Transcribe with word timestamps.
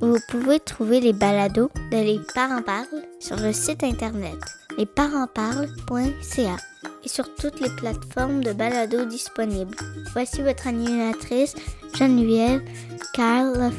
Vous 0.00 0.18
pouvez 0.28 0.60
trouver 0.60 1.00
les 1.00 1.12
balados 1.12 1.70
de 1.90 1.96
Les 1.96 2.20
Parents 2.34 2.62
Parlent 2.62 3.04
sur 3.18 3.36
le 3.36 3.52
site 3.52 3.82
internet 3.82 4.36
lesparentsparlent.ca 4.76 6.56
et 7.04 7.08
sur 7.08 7.34
toutes 7.34 7.60
les 7.60 7.70
plateformes 7.76 8.44
de 8.44 8.52
balados 8.52 9.06
disponibles. 9.06 9.74
Voici 10.12 10.42
votre 10.42 10.66
animatrice 10.66 11.54
Geneviève 11.94 12.62
Carl. 13.14 13.72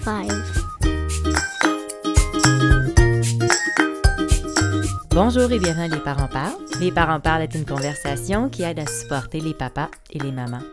Bonjour 5.12 5.52
et 5.52 5.60
bienvenue 5.60 5.84
à 5.84 5.88
Les 5.88 6.00
Parents 6.00 6.28
Parlent. 6.28 6.58
Les 6.80 6.92
Parents 6.92 7.20
Parlent 7.20 7.44
est 7.44 7.56
une 7.56 7.66
conversation 7.66 8.50
qui 8.50 8.64
aide 8.64 8.80
à 8.80 8.88
supporter 8.88 9.40
les 9.40 9.54
papas 9.54 9.90
et 10.12 10.20
les 10.20 10.32
mamans. 10.32 10.64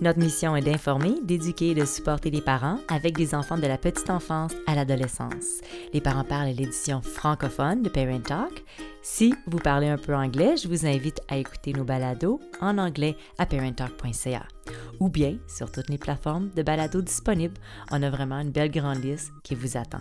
Notre 0.00 0.18
mission 0.18 0.56
est 0.56 0.62
d'informer, 0.62 1.14
d'éduquer 1.22 1.70
et 1.70 1.74
de 1.74 1.84
supporter 1.84 2.30
les 2.30 2.40
parents 2.40 2.78
avec 2.88 3.16
des 3.16 3.34
enfants 3.34 3.58
de 3.58 3.66
la 3.66 3.78
petite 3.78 4.10
enfance 4.10 4.52
à 4.66 4.74
l'adolescence. 4.74 5.60
Les 5.92 6.00
parents 6.00 6.24
parlent 6.24 6.48
est 6.48 6.54
l'édition 6.54 7.00
francophone 7.00 7.82
de 7.82 7.88
Parent 7.88 8.20
Talk. 8.20 8.64
Si 9.02 9.34
vous 9.46 9.58
parlez 9.58 9.88
un 9.88 9.98
peu 9.98 10.14
anglais, 10.14 10.56
je 10.56 10.68
vous 10.68 10.86
invite 10.86 11.20
à 11.28 11.36
écouter 11.36 11.72
nos 11.72 11.84
balados 11.84 12.40
en 12.60 12.78
anglais 12.78 13.16
à 13.38 13.46
parenttalk.ca 13.46 14.46
ou 15.00 15.08
bien 15.08 15.36
sur 15.46 15.70
toutes 15.70 15.90
les 15.90 15.98
plateformes 15.98 16.50
de 16.50 16.62
balados 16.62 17.02
disponibles. 17.02 17.60
On 17.90 18.02
a 18.02 18.10
vraiment 18.10 18.40
une 18.40 18.50
belle 18.50 18.70
grande 18.70 19.02
liste 19.02 19.32
qui 19.42 19.54
vous 19.54 19.76
attend. 19.76 20.00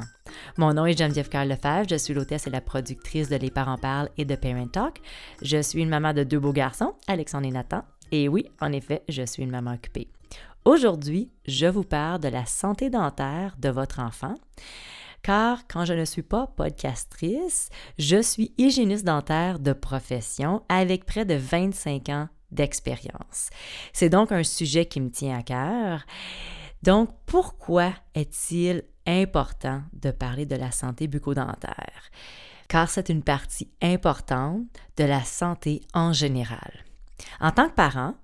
Mon 0.57 0.73
nom 0.73 0.85
est 0.85 0.97
Geneviève 0.97 1.29
Carl 1.29 1.47
Lefebvre, 1.47 1.87
je 1.89 1.95
suis 1.95 2.13
l'hôtesse 2.13 2.47
et 2.47 2.51
la 2.51 2.61
productrice 2.61 3.29
de 3.29 3.35
Les 3.35 3.51
Parents 3.51 3.77
Parlent 3.77 4.09
et 4.17 4.25
de 4.25 4.35
Parent 4.35 4.67
Talk. 4.67 5.01
Je 5.41 5.61
suis 5.61 5.81
une 5.81 5.89
maman 5.89 6.13
de 6.13 6.23
deux 6.23 6.39
beaux 6.39 6.53
garçons, 6.53 6.93
Alexandre 7.07 7.47
et 7.47 7.51
Nathan, 7.51 7.83
et 8.13 8.29
oui, 8.29 8.45
en 8.61 8.71
effet, 8.71 9.01
je 9.09 9.23
suis 9.23 9.41
une 9.41 9.49
maman 9.49 9.73
occupée. 9.73 10.07
Aujourd'hui, 10.65 11.31
je 11.47 11.65
vous 11.65 11.83
parle 11.83 12.19
de 12.19 12.27
la 12.27 12.45
santé 12.45 12.91
dentaire 12.91 13.55
de 13.57 13.69
votre 13.69 13.99
enfant. 13.99 14.35
Car 15.23 15.65
quand 15.67 15.83
je 15.83 15.93
ne 15.93 16.05
suis 16.05 16.21
pas 16.21 16.45
podcastrice, 16.45 17.69
je 17.97 18.21
suis 18.21 18.53
hygiéniste 18.59 19.03
dentaire 19.03 19.57
de 19.57 19.73
profession 19.73 20.61
avec 20.69 21.05
près 21.05 21.25
de 21.25 21.33
25 21.33 22.09
ans 22.09 22.29
d'expérience. 22.51 23.49
C'est 23.93 24.09
donc 24.09 24.31
un 24.31 24.43
sujet 24.43 24.85
qui 24.85 25.01
me 25.01 25.09
tient 25.09 25.39
à 25.39 25.41
cœur. 25.41 26.05
Donc, 26.83 27.09
pourquoi 27.25 27.93
est-il 28.13 28.83
important 29.07 29.81
de 29.93 30.11
parler 30.11 30.45
de 30.45 30.55
la 30.55 30.69
santé 30.69 31.07
bucco-dentaire? 31.07 32.11
Car 32.67 32.91
c'est 32.91 33.09
une 33.09 33.23
partie 33.23 33.71
importante 33.81 34.65
de 34.97 35.03
la 35.03 35.23
santé 35.23 35.81
en 35.95 36.13
général. 36.13 36.83
En 37.39 37.51
tant 37.51 37.69
que 37.69 37.75
parent, 37.75 38.15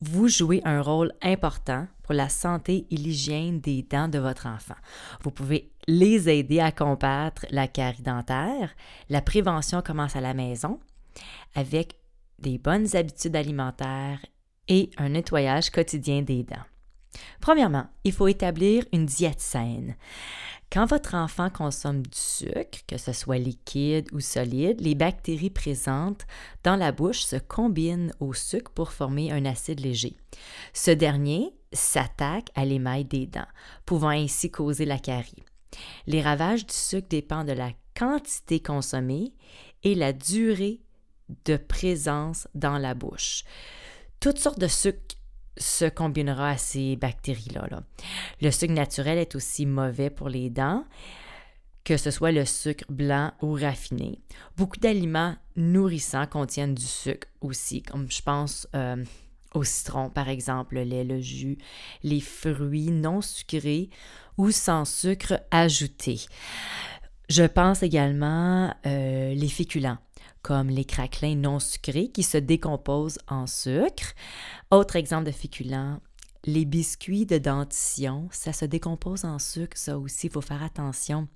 vous 0.00 0.28
jouez 0.28 0.60
un 0.64 0.80
rôle 0.80 1.12
important 1.22 1.86
pour 2.02 2.14
la 2.14 2.28
santé 2.28 2.86
et 2.90 2.96
l'hygiène 2.96 3.60
des 3.60 3.82
dents 3.82 4.08
de 4.08 4.18
votre 4.18 4.46
enfant. 4.46 4.76
Vous 5.22 5.30
pouvez 5.30 5.70
les 5.86 6.28
aider 6.28 6.60
à 6.60 6.70
combattre 6.70 7.46
la 7.50 7.66
carie 7.66 8.02
dentaire. 8.02 8.74
La 9.08 9.22
prévention 9.22 9.82
commence 9.82 10.14
à 10.14 10.20
la 10.20 10.34
maison 10.34 10.78
avec 11.54 11.96
des 12.38 12.58
bonnes 12.58 12.94
habitudes 12.94 13.34
alimentaires 13.34 14.24
et 14.68 14.90
un 14.98 15.08
nettoyage 15.10 15.70
quotidien 15.70 16.22
des 16.22 16.44
dents. 16.44 16.56
Premièrement, 17.40 17.86
il 18.04 18.12
faut 18.12 18.28
établir 18.28 18.84
une 18.92 19.06
diète 19.06 19.40
saine. 19.40 19.96
Quand 20.70 20.84
votre 20.84 21.14
enfant 21.14 21.48
consomme 21.48 22.02
du 22.02 22.18
sucre, 22.18 22.80
que 22.86 22.98
ce 22.98 23.12
soit 23.12 23.38
liquide 23.38 24.08
ou 24.12 24.20
solide, 24.20 24.82
les 24.82 24.94
bactéries 24.94 25.48
présentes 25.48 26.26
dans 26.62 26.76
la 26.76 26.92
bouche 26.92 27.22
se 27.22 27.36
combinent 27.36 28.12
au 28.20 28.34
sucre 28.34 28.70
pour 28.72 28.92
former 28.92 29.32
un 29.32 29.46
acide 29.46 29.80
léger. 29.80 30.16
Ce 30.74 30.90
dernier 30.90 31.54
s'attaque 31.72 32.50
à 32.54 32.66
l'émail 32.66 33.06
des 33.06 33.26
dents, 33.26 33.48
pouvant 33.86 34.10
ainsi 34.10 34.50
causer 34.50 34.84
la 34.84 34.98
carie. 34.98 35.42
Les 36.06 36.20
ravages 36.20 36.66
du 36.66 36.74
sucre 36.74 37.08
dépendent 37.08 37.48
de 37.48 37.52
la 37.52 37.72
quantité 37.96 38.60
consommée 38.60 39.32
et 39.84 39.94
la 39.94 40.12
durée 40.12 40.80
de 41.46 41.56
présence 41.56 42.46
dans 42.54 42.78
la 42.78 42.94
bouche. 42.94 43.44
Toutes 44.20 44.38
sortes 44.38 44.58
de 44.58 44.66
sucres 44.66 45.17
se 45.58 45.84
combinera 45.84 46.50
à 46.50 46.56
ces 46.56 46.96
bactéries-là. 46.96 47.68
Le 48.40 48.50
sucre 48.50 48.74
naturel 48.74 49.18
est 49.18 49.34
aussi 49.34 49.66
mauvais 49.66 50.10
pour 50.10 50.28
les 50.28 50.50
dents, 50.50 50.84
que 51.84 51.96
ce 51.96 52.10
soit 52.10 52.32
le 52.32 52.44
sucre 52.44 52.84
blanc 52.88 53.32
ou 53.42 53.54
raffiné. 53.54 54.20
Beaucoup 54.56 54.78
d'aliments 54.78 55.36
nourrissants 55.56 56.26
contiennent 56.26 56.74
du 56.74 56.84
sucre 56.84 57.28
aussi, 57.40 57.82
comme 57.82 58.10
je 58.10 58.22
pense 58.22 58.68
euh, 58.74 59.02
au 59.54 59.64
citron, 59.64 60.10
par 60.10 60.28
exemple, 60.28 60.74
le 60.74 60.84
lait, 60.84 61.04
le 61.04 61.20
jus, 61.20 61.58
les 62.02 62.20
fruits 62.20 62.90
non 62.90 63.20
sucrés 63.20 63.90
ou 64.36 64.50
sans 64.50 64.84
sucre 64.84 65.40
ajouté. 65.50 66.20
Je 67.28 67.44
pense 67.44 67.82
également 67.82 68.74
euh, 68.86 69.34
les 69.34 69.48
féculents 69.48 69.98
comme 70.42 70.68
les 70.68 70.84
craquelins 70.84 71.36
non 71.36 71.58
sucrés 71.58 72.08
qui 72.08 72.22
se 72.22 72.38
décomposent 72.38 73.18
en 73.28 73.46
sucre. 73.46 74.14
Autre 74.70 74.96
exemple 74.96 75.26
de 75.26 75.32
féculents, 75.32 76.00
les 76.44 76.64
biscuits 76.64 77.26
de 77.26 77.38
dentition, 77.38 78.28
ça 78.30 78.52
se 78.52 78.64
décompose 78.64 79.24
en 79.24 79.38
sucre, 79.38 79.76
ça 79.76 79.98
aussi, 79.98 80.26
il 80.28 80.32
faut 80.32 80.40
faire 80.40 80.62
attention. 80.62 81.28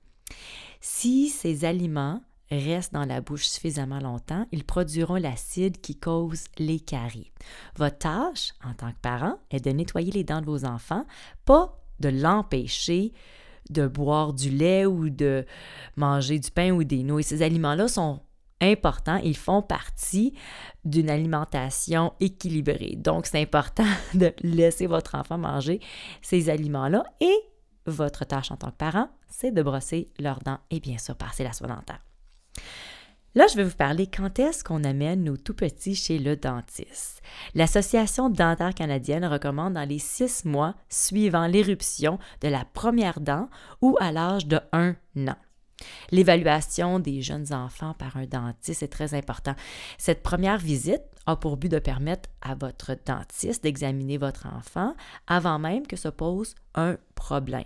Si 0.80 1.28
ces 1.28 1.64
aliments 1.64 2.22
restent 2.50 2.92
dans 2.92 3.04
la 3.04 3.20
bouche 3.20 3.46
suffisamment 3.46 3.98
longtemps, 3.98 4.46
ils 4.52 4.64
produiront 4.64 5.16
l'acide 5.16 5.80
qui 5.80 5.96
cause 5.96 6.44
les 6.58 6.80
caries. 6.80 7.32
Votre 7.76 7.98
tâche, 7.98 8.52
en 8.64 8.74
tant 8.74 8.90
que 8.90 9.00
parent, 9.00 9.38
est 9.50 9.64
de 9.64 9.70
nettoyer 9.70 10.12
les 10.12 10.24
dents 10.24 10.40
de 10.40 10.46
vos 10.46 10.64
enfants, 10.64 11.06
pas 11.44 11.78
de 12.00 12.08
l'empêcher 12.08 13.12
de 13.70 13.86
boire 13.86 14.32
du 14.32 14.50
lait 14.50 14.86
ou 14.86 15.08
de 15.08 15.46
manger 15.96 16.38
du 16.38 16.50
pain 16.50 16.72
ou 16.72 16.84
des 16.84 17.02
noix. 17.02 17.22
Ces 17.22 17.42
aliments-là 17.42 17.88
sont 17.88 18.20
importants. 18.62 19.20
Ils 19.22 19.36
font 19.36 19.60
partie 19.60 20.34
d'une 20.84 21.10
alimentation 21.10 22.12
équilibrée. 22.20 22.94
Donc, 22.96 23.26
c'est 23.26 23.40
important 23.40 23.84
de 24.14 24.32
laisser 24.42 24.86
votre 24.86 25.14
enfant 25.14 25.38
manger 25.38 25.80
ces 26.22 26.48
aliments-là 26.48 27.04
et 27.20 27.36
votre 27.86 28.24
tâche 28.24 28.50
en 28.50 28.56
tant 28.56 28.70
que 28.70 28.76
parent, 28.76 29.08
c'est 29.28 29.52
de 29.52 29.62
brosser 29.62 30.12
leurs 30.18 30.40
dents 30.40 30.58
et 30.70 30.80
bien 30.80 30.98
sûr 30.98 31.16
passer 31.16 31.44
la 31.44 31.52
soie 31.52 31.66
dentaire. 31.66 32.00
Là, 33.34 33.46
je 33.50 33.56
vais 33.56 33.64
vous 33.64 33.76
parler 33.76 34.06
quand 34.06 34.38
est-ce 34.38 34.62
qu'on 34.62 34.84
amène 34.84 35.24
nos 35.24 35.38
tout 35.38 35.54
petits 35.54 35.94
chez 35.94 36.18
le 36.18 36.36
dentiste. 36.36 37.22
L'Association 37.54 38.28
dentaire 38.28 38.74
canadienne 38.74 39.24
recommande 39.24 39.72
dans 39.72 39.88
les 39.88 39.98
six 39.98 40.44
mois 40.44 40.74
suivant 40.90 41.46
l'éruption 41.46 42.18
de 42.42 42.48
la 42.48 42.66
première 42.66 43.20
dent 43.20 43.48
ou 43.80 43.96
à 44.00 44.12
l'âge 44.12 44.46
de 44.46 44.60
un 44.72 44.96
an. 45.16 45.36
L'évaluation 46.10 46.98
des 46.98 47.22
jeunes 47.22 47.52
enfants 47.52 47.94
par 47.94 48.16
un 48.16 48.26
dentiste 48.26 48.82
est 48.82 48.88
très 48.88 49.14
important. 49.14 49.54
Cette 49.98 50.22
première 50.22 50.58
visite 50.58 51.02
a 51.26 51.36
pour 51.36 51.56
but 51.56 51.68
de 51.68 51.78
permettre 51.78 52.28
à 52.40 52.54
votre 52.54 52.96
dentiste 53.06 53.62
d'examiner 53.62 54.18
votre 54.18 54.46
enfant 54.46 54.94
avant 55.26 55.58
même 55.58 55.86
que 55.86 55.96
se 55.96 56.08
pose 56.08 56.54
un 56.74 56.96
problème. 57.14 57.64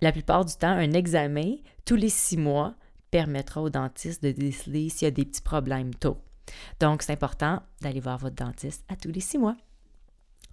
La 0.00 0.12
plupart 0.12 0.44
du 0.44 0.54
temps, 0.54 0.68
un 0.68 0.92
examen 0.92 1.56
tous 1.84 1.96
les 1.96 2.08
six 2.08 2.36
mois 2.36 2.74
permettra 3.10 3.62
au 3.62 3.70
dentiste 3.70 4.22
de 4.22 4.32
déceler 4.32 4.88
s'il 4.88 5.06
y 5.06 5.08
a 5.08 5.12
des 5.12 5.24
petits 5.24 5.42
problèmes 5.42 5.94
tôt. 5.94 6.18
Donc, 6.80 7.02
c'est 7.02 7.12
important 7.12 7.62
d'aller 7.80 8.00
voir 8.00 8.18
votre 8.18 8.34
dentiste 8.34 8.84
à 8.88 8.96
tous 8.96 9.10
les 9.10 9.20
six 9.20 9.38
mois. 9.38 9.56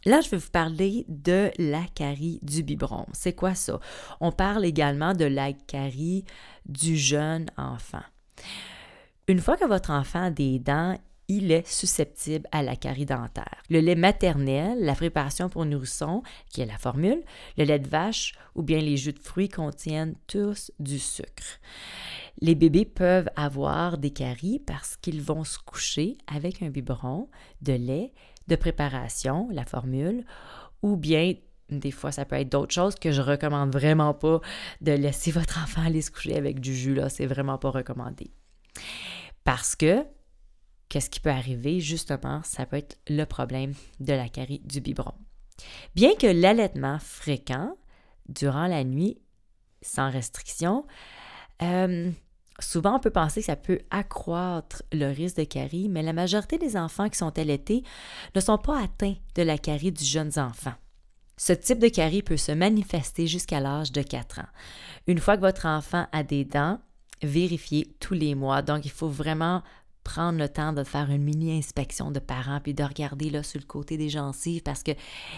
Là, 0.05 0.21
je 0.21 0.29
vais 0.29 0.37
vous 0.37 0.51
parler 0.51 1.05
de 1.07 1.51
la 1.57 1.83
carie 1.93 2.39
du 2.41 2.63
biberon. 2.63 3.05
C'est 3.13 3.33
quoi 3.33 3.55
ça? 3.55 3.79
On 4.21 4.31
parle 4.31 4.65
également 4.65 5.13
de 5.13 5.25
la 5.25 5.53
carie 5.53 6.25
du 6.65 6.97
jeune 6.97 7.47
enfant. 7.57 8.03
Une 9.27 9.39
fois 9.39 9.57
que 9.57 9.67
votre 9.67 9.91
enfant 9.91 10.23
a 10.23 10.31
des 10.31 10.57
dents, 10.59 10.97
il 11.27 11.51
est 11.51 11.67
susceptible 11.67 12.47
à 12.51 12.63
la 12.63 12.75
carie 12.75 13.05
dentaire. 13.05 13.61
Le 13.69 13.79
lait 13.79 13.95
maternel, 13.95 14.79
la 14.81 14.95
préparation 14.95 15.47
pour 15.47 15.63
nourrissons, 15.63 16.23
qui 16.49 16.61
est 16.61 16.65
la 16.65 16.79
formule, 16.79 17.21
le 17.55 17.65
lait 17.65 17.77
de 17.77 17.87
vache 17.87 18.33
ou 18.55 18.63
bien 18.63 18.79
les 18.79 18.97
jus 18.97 19.13
de 19.13 19.19
fruits 19.19 19.47
contiennent 19.47 20.15
tous 20.25 20.71
du 20.79 20.97
sucre. 20.97 21.59
Les 22.41 22.55
bébés 22.55 22.85
peuvent 22.85 23.29
avoir 23.35 23.99
des 23.99 24.09
caries 24.09 24.59
parce 24.59 24.95
qu'ils 24.97 25.21
vont 25.21 25.43
se 25.43 25.59
coucher 25.59 26.17
avec 26.25 26.63
un 26.63 26.69
biberon 26.69 27.29
de 27.61 27.73
lait 27.73 28.11
de 28.49 28.55
préparation, 28.55 29.47
la 29.51 29.65
formule, 29.65 30.25
ou 30.81 30.97
bien 30.97 31.35
des 31.69 31.91
fois, 31.91 32.11
ça 32.11 32.25
peut 32.25 32.35
être 32.35 32.49
d'autres 32.49 32.73
choses 32.73 32.95
que 32.95 33.11
je 33.11 33.21
recommande 33.21 33.71
vraiment 33.71 34.13
pas 34.13 34.41
de 34.81 34.91
laisser 34.91 35.31
votre 35.39 35.63
enfant 35.63 35.83
aller 35.85 36.01
se 36.01 36.11
coucher 36.11 36.35
avec 36.35 36.59
du 36.59 36.75
jus, 36.75 36.95
là. 36.95 37.09
C'est 37.09 37.27
vraiment 37.27 37.57
pas 37.57 37.69
recommandé. 37.69 38.31
Parce 39.43 39.75
que, 39.75 40.03
qu'est-ce 40.89 41.09
qui 41.09 41.19
peut 41.19 41.29
arriver? 41.29 41.79
Justement, 41.79 42.41
ça 42.43 42.65
peut 42.65 42.77
être 42.77 42.97
le 43.07 43.23
problème 43.25 43.73
de 43.99 44.13
la 44.13 44.29
carie 44.29 44.61
du 44.65 44.81
biberon. 44.81 45.13
Bien 45.95 46.15
que 46.15 46.27
l'allaitement 46.27 46.99
fréquent 46.99 47.75
durant 48.27 48.67
la 48.67 48.83
nuit, 48.83 49.21
sans 49.81 50.09
restriction, 50.09 50.85
euh, 51.61 52.11
souvent 52.59 52.95
on 52.95 52.99
peut 52.99 53.09
penser 53.09 53.41
que 53.41 53.47
ça 53.47 53.55
peut 53.55 53.79
accroître 53.89 54.83
le 54.91 55.11
risque 55.11 55.37
de 55.37 55.43
carie, 55.43 55.89
mais 55.89 56.01
la 56.01 56.13
majorité 56.13 56.57
des 56.57 56.77
enfants 56.77 57.09
qui 57.09 57.17
sont 57.17 57.37
allaités 57.37 57.83
ne 58.35 58.41
sont 58.41 58.57
pas 58.57 58.81
atteints 58.81 59.15
de 59.35 59.43
la 59.43 59.57
carie 59.57 59.91
du 59.91 60.03
jeune 60.03 60.31
enfant. 60.37 60.73
Ce 61.37 61.53
type 61.53 61.79
de 61.79 61.87
carie 61.87 62.21
peut 62.21 62.37
se 62.37 62.51
manifester 62.51 63.25
jusqu'à 63.25 63.61
l'âge 63.61 63.93
de 63.93 64.01
4 64.01 64.39
ans. 64.39 64.49
Une 65.07 65.19
fois 65.19 65.37
que 65.37 65.41
votre 65.41 65.65
enfant 65.65 66.05
a 66.11 66.23
des 66.23 66.43
dents, 66.43 66.79
vérifiez 67.23 67.95
tous 67.99 68.13
les 68.13 68.35
mois. 68.35 68.61
Donc, 68.61 68.85
il 68.85 68.91
faut 68.91 69.07
vraiment 69.07 69.63
prendre 70.09 70.39
le 70.39 70.49
temps 70.49 70.73
de 70.73 70.83
faire 70.83 71.11
une 71.11 71.23
mini 71.23 71.55
inspection 71.55 72.09
de 72.09 72.19
parents 72.19 72.59
puis 72.61 72.73
de 72.73 72.83
regarder 72.83 73.29
là 73.29 73.43
sur 73.43 73.59
le 73.59 73.65
côté 73.65 73.95
des 73.95 74.09
gencives 74.09 74.63
parce 74.63 74.81
que 74.81 74.91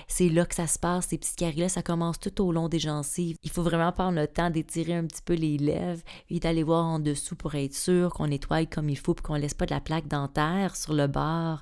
c'est 0.08 0.30
là 0.30 0.46
que 0.46 0.56
ça 0.56 0.68
se 0.68 0.80
passe 0.80 1.08
ces 1.08 1.18
petites 1.18 1.36
caries 1.36 1.60
là 1.60 1.70
ça 1.70 1.82
commence 1.82 2.20
tout 2.20 2.42
au 2.42 2.54
long 2.54 2.70
des 2.70 2.80
gencives 2.80 3.36
il 3.44 3.50
faut 3.50 3.64
vraiment 3.64 3.92
prendre 3.92 4.18
le 4.18 4.28
temps 4.28 4.50
d'étirer 4.50 4.96
un 4.96 5.06
petit 5.06 5.22
peu 5.22 5.34
les 5.34 5.58
lèvres 5.58 6.02
et 6.30 6.40
d'aller 6.40 6.64
voir 6.64 6.86
en 6.86 7.00
dessous 7.00 7.36
pour 7.36 7.56
être 7.56 7.76
sûr 7.76 8.14
qu'on 8.14 8.28
nettoie 8.28 8.66
comme 8.66 8.90
il 8.90 8.98
faut 8.98 9.14
puis 9.14 9.24
qu'on 9.24 9.36
laisse 9.36 9.54
pas 9.54 9.66
de 9.66 9.74
la 9.74 9.82
plaque 9.82 10.08
dentaire 10.08 10.76
sur 10.78 10.94
le 10.94 11.08
bord 11.08 11.62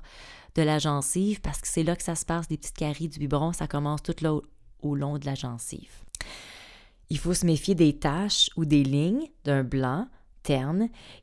de 0.54 0.62
la 0.62 0.78
gencive 0.78 1.40
parce 1.40 1.60
que 1.60 1.68
c'est 1.68 1.82
là 1.82 1.96
que 1.96 2.02
ça 2.02 2.14
se 2.14 2.24
passe, 2.24 2.48
des 2.48 2.56
petites 2.56 2.76
caries 2.76 3.08
du 3.08 3.18
biberon, 3.18 3.52
ça 3.52 3.66
commence 3.66 4.02
tout 4.02 4.14
là 4.20 4.38
au, 4.82 4.94
long 4.94 5.18
de 5.18 5.26
la 5.26 5.34
gencive. 5.34 5.92
Il 7.08 7.18
faut 7.18 7.34
se 7.34 7.46
méfier 7.46 7.74
des 7.74 7.98
taches 7.98 8.50
ou 8.56 8.64
des 8.64 8.84
lignes 8.84 9.28
d'un 9.44 9.64
blanc 9.64 10.06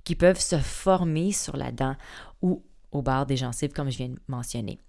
qui 0.04 0.16
peuvent 0.16 0.40
se 0.40 0.58
former 0.58 1.31
sur 1.31 1.58
la 1.58 1.72
dent 1.72 1.96
ou 2.42 2.64
au 2.92 3.02
bord 3.02 3.25
des 3.25 3.38
gencives, 3.38 3.74
comme 3.74 3.90
je 3.90 3.98
viens 3.98 4.10
de 4.10 4.19
mentionner. 4.28 4.80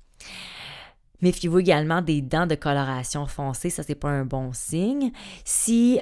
Méfiez-vous 1.20 1.58
également 1.58 2.00
des 2.00 2.22
dents 2.22 2.46
de 2.46 2.54
coloration 2.54 3.26
foncée, 3.26 3.70
ça 3.70 3.82
c'est 3.82 3.96
pas 3.96 4.10
un 4.10 4.24
bon 4.24 4.52
signe. 4.52 5.10
Si 5.44 6.00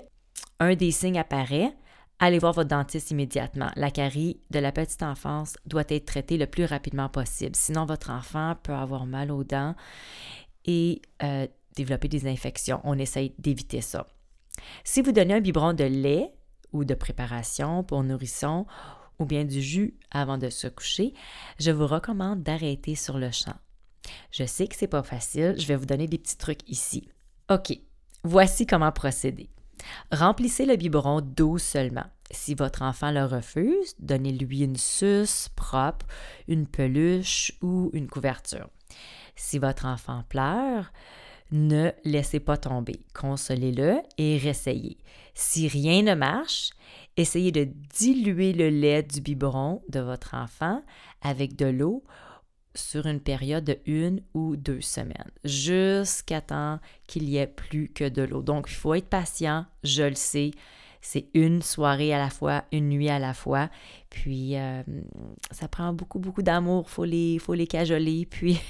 un 0.60 0.74
des 0.74 0.90
signes 0.90 1.18
apparaît, 1.18 1.74
allez 2.18 2.38
voir 2.38 2.52
votre 2.52 2.68
dentiste 2.68 3.10
immédiatement. 3.10 3.70
La 3.76 3.90
carie 3.90 4.40
de 4.50 4.58
la 4.58 4.72
petite 4.72 5.02
enfance 5.02 5.56
doit 5.64 5.84
être 5.88 6.06
traitée 6.06 6.36
le 6.36 6.46
plus 6.46 6.64
rapidement 6.64 7.08
possible. 7.08 7.56
Sinon, 7.56 7.86
votre 7.86 8.10
enfant 8.10 8.56
peut 8.62 8.74
avoir 8.74 9.06
mal 9.06 9.30
aux 9.30 9.44
dents 9.44 9.74
et 10.66 11.00
euh, 11.22 11.46
développer 11.76 12.08
des 12.08 12.26
infections. 12.26 12.80
On 12.84 12.98
essaye 12.98 13.34
d'éviter 13.38 13.80
ça. 13.80 14.06
Si 14.84 15.02
vous 15.02 15.12
donnez 15.12 15.34
un 15.34 15.40
biberon 15.40 15.72
de 15.72 15.84
lait 15.84 16.32
de 16.84 16.94
préparation 16.94 17.82
pour 17.82 18.02
nourrisson 18.02 18.66
ou 19.18 19.24
bien 19.24 19.44
du 19.44 19.62
jus 19.62 19.94
avant 20.10 20.38
de 20.38 20.50
se 20.50 20.66
coucher, 20.66 21.14
je 21.58 21.70
vous 21.70 21.86
recommande 21.86 22.42
d'arrêter 22.42 22.94
sur 22.94 23.18
le 23.18 23.30
champ. 23.30 23.56
Je 24.30 24.44
sais 24.44 24.68
que 24.68 24.76
c'est 24.76 24.86
pas 24.86 25.02
facile, 25.02 25.54
je 25.58 25.66
vais 25.66 25.76
vous 25.76 25.86
donner 25.86 26.06
des 26.06 26.18
petits 26.18 26.36
trucs 26.36 26.68
ici. 26.68 27.08
OK, 27.50 27.78
voici 28.24 28.66
comment 28.66 28.92
procéder. 28.92 29.48
Remplissez 30.12 30.66
le 30.66 30.76
biberon 30.76 31.20
d'eau 31.20 31.58
seulement. 31.58 32.06
Si 32.30 32.54
votre 32.54 32.82
enfant 32.82 33.10
le 33.10 33.24
refuse, 33.24 33.94
donnez-lui 34.00 34.62
une 34.62 34.76
suce 34.76 35.48
propre, 35.54 36.06
une 36.48 36.66
peluche 36.66 37.52
ou 37.62 37.90
une 37.92 38.08
couverture. 38.08 38.68
Si 39.36 39.58
votre 39.58 39.86
enfant 39.86 40.24
pleure, 40.28 40.92
ne 41.52 41.90
laissez 42.04 42.40
pas 42.40 42.56
tomber. 42.56 43.00
Consolez-le 43.14 44.00
et 44.18 44.38
réessayez. 44.38 44.98
Si 45.34 45.68
rien 45.68 46.02
ne 46.02 46.14
marche, 46.14 46.70
essayez 47.16 47.52
de 47.52 47.68
diluer 47.96 48.52
le 48.52 48.68
lait 48.68 49.02
du 49.02 49.20
biberon 49.20 49.82
de 49.88 50.00
votre 50.00 50.34
enfant 50.34 50.82
avec 51.22 51.56
de 51.56 51.66
l'eau 51.66 52.04
sur 52.74 53.06
une 53.06 53.20
période 53.20 53.64
de 53.64 53.78
une 53.86 54.22
ou 54.34 54.56
deux 54.56 54.80
semaines, 54.80 55.30
jusqu'à 55.44 56.40
temps 56.40 56.78
qu'il 57.06 57.28
y 57.28 57.38
ait 57.38 57.46
plus 57.46 57.88
que 57.88 58.08
de 58.08 58.22
l'eau. 58.22 58.42
Donc, 58.42 58.66
il 58.68 58.74
faut 58.74 58.94
être 58.94 59.08
patient, 59.08 59.64
je 59.82 60.02
le 60.02 60.14
sais. 60.14 60.50
C'est 61.00 61.28
une 61.34 61.62
soirée 61.62 62.12
à 62.12 62.18
la 62.18 62.30
fois, 62.30 62.64
une 62.72 62.88
nuit 62.88 63.08
à 63.08 63.18
la 63.18 63.34
fois. 63.34 63.70
Puis, 64.10 64.56
euh, 64.56 64.82
ça 65.50 65.68
prend 65.68 65.92
beaucoup, 65.92 66.18
beaucoup 66.18 66.42
d'amour. 66.42 66.84
Il 66.88 66.90
faut 66.90 67.04
les, 67.04 67.38
faut 67.38 67.54
les 67.54 67.66
cajoler. 67.66 68.26
Puis, 68.30 68.60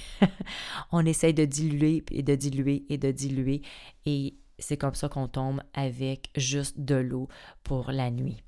on 0.92 1.04
essaye 1.06 1.34
de 1.34 1.44
diluer 1.44 2.04
et 2.10 2.22
de 2.22 2.34
diluer 2.34 2.84
et 2.88 2.98
de 2.98 3.10
diluer. 3.10 3.62
Et 4.04 4.34
c'est 4.58 4.76
comme 4.76 4.94
ça 4.94 5.08
qu'on 5.08 5.28
tombe 5.28 5.62
avec 5.74 6.30
juste 6.36 6.78
de 6.78 6.96
l'eau 6.96 7.28
pour 7.62 7.90
la 7.90 8.10
nuit. 8.10 8.42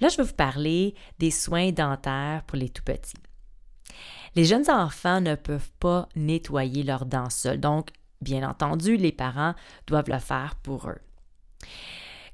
Là, 0.00 0.08
je 0.08 0.16
vais 0.16 0.24
vous 0.24 0.34
parler 0.34 0.94
des 1.18 1.30
soins 1.30 1.72
dentaires 1.72 2.42
pour 2.46 2.58
les 2.58 2.68
tout 2.68 2.82
petits. 2.82 3.16
Les 4.34 4.44
jeunes 4.44 4.68
enfants 4.68 5.20
ne 5.20 5.36
peuvent 5.36 5.70
pas 5.78 6.08
nettoyer 6.16 6.82
leurs 6.82 7.06
dents 7.06 7.30
seuls, 7.30 7.60
donc 7.60 7.90
bien 8.20 8.48
entendu, 8.48 8.96
les 8.96 9.12
parents 9.12 9.54
doivent 9.86 10.10
le 10.10 10.18
faire 10.18 10.56
pour 10.62 10.88
eux. 10.88 11.00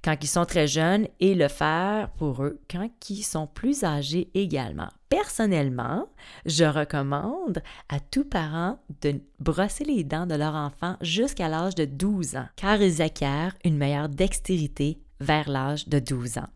Quand 0.02 0.17
ils 0.23 0.29
sont 0.29 0.47
très 0.47 0.67
jeunes 0.67 1.06
et 1.20 1.35
le 1.35 1.49
faire 1.49 2.11
pour 2.12 2.43
eux 2.43 2.61
quand 2.70 2.88
ils 3.11 3.23
sont 3.23 3.47
plus 3.47 3.85
âgés 3.85 4.31
également. 4.35 4.88
Personnellement, 5.11 6.06
je 6.47 6.64
recommande 6.64 7.62
à 7.88 8.00
tous 8.00 8.25
parents 8.25 8.79
de 9.02 9.20
brosser 9.41 9.85
les 9.85 10.05
dents 10.05 10.26
de 10.26 10.35
leur 10.35 10.55
enfant 10.55 10.97
jusqu'à 11.02 11.49
l'âge 11.49 11.75
de 11.75 11.85
12 11.85 12.37
ans, 12.37 12.49
car 12.56 12.81
ils 12.81 13.02
acquièrent 13.02 13.55
une 13.64 13.76
meilleure 13.76 14.08
dextérité 14.08 15.02
vers 15.20 15.50
l'âge 15.50 15.88
de 15.88 15.99
12 15.99 16.38
ans. 16.38 16.49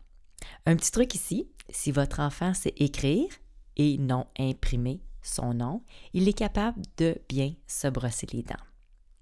Un 0.65 0.75
petit 0.75 0.91
truc 0.91 1.13
ici, 1.13 1.47
si 1.69 1.91
votre 1.91 2.21
enfant 2.21 2.53
sait 2.53 2.73
écrire 2.77 3.27
et 3.77 3.97
non 3.97 4.25
imprimer, 4.39 5.01
son 5.21 5.53
nom, 5.53 5.83
il 6.13 6.27
est 6.27 6.33
capable 6.33 6.81
de 6.97 7.17
bien 7.27 7.53
se 7.67 7.87
brosser 7.87 8.27
les 8.31 8.43
dents. 8.43 8.55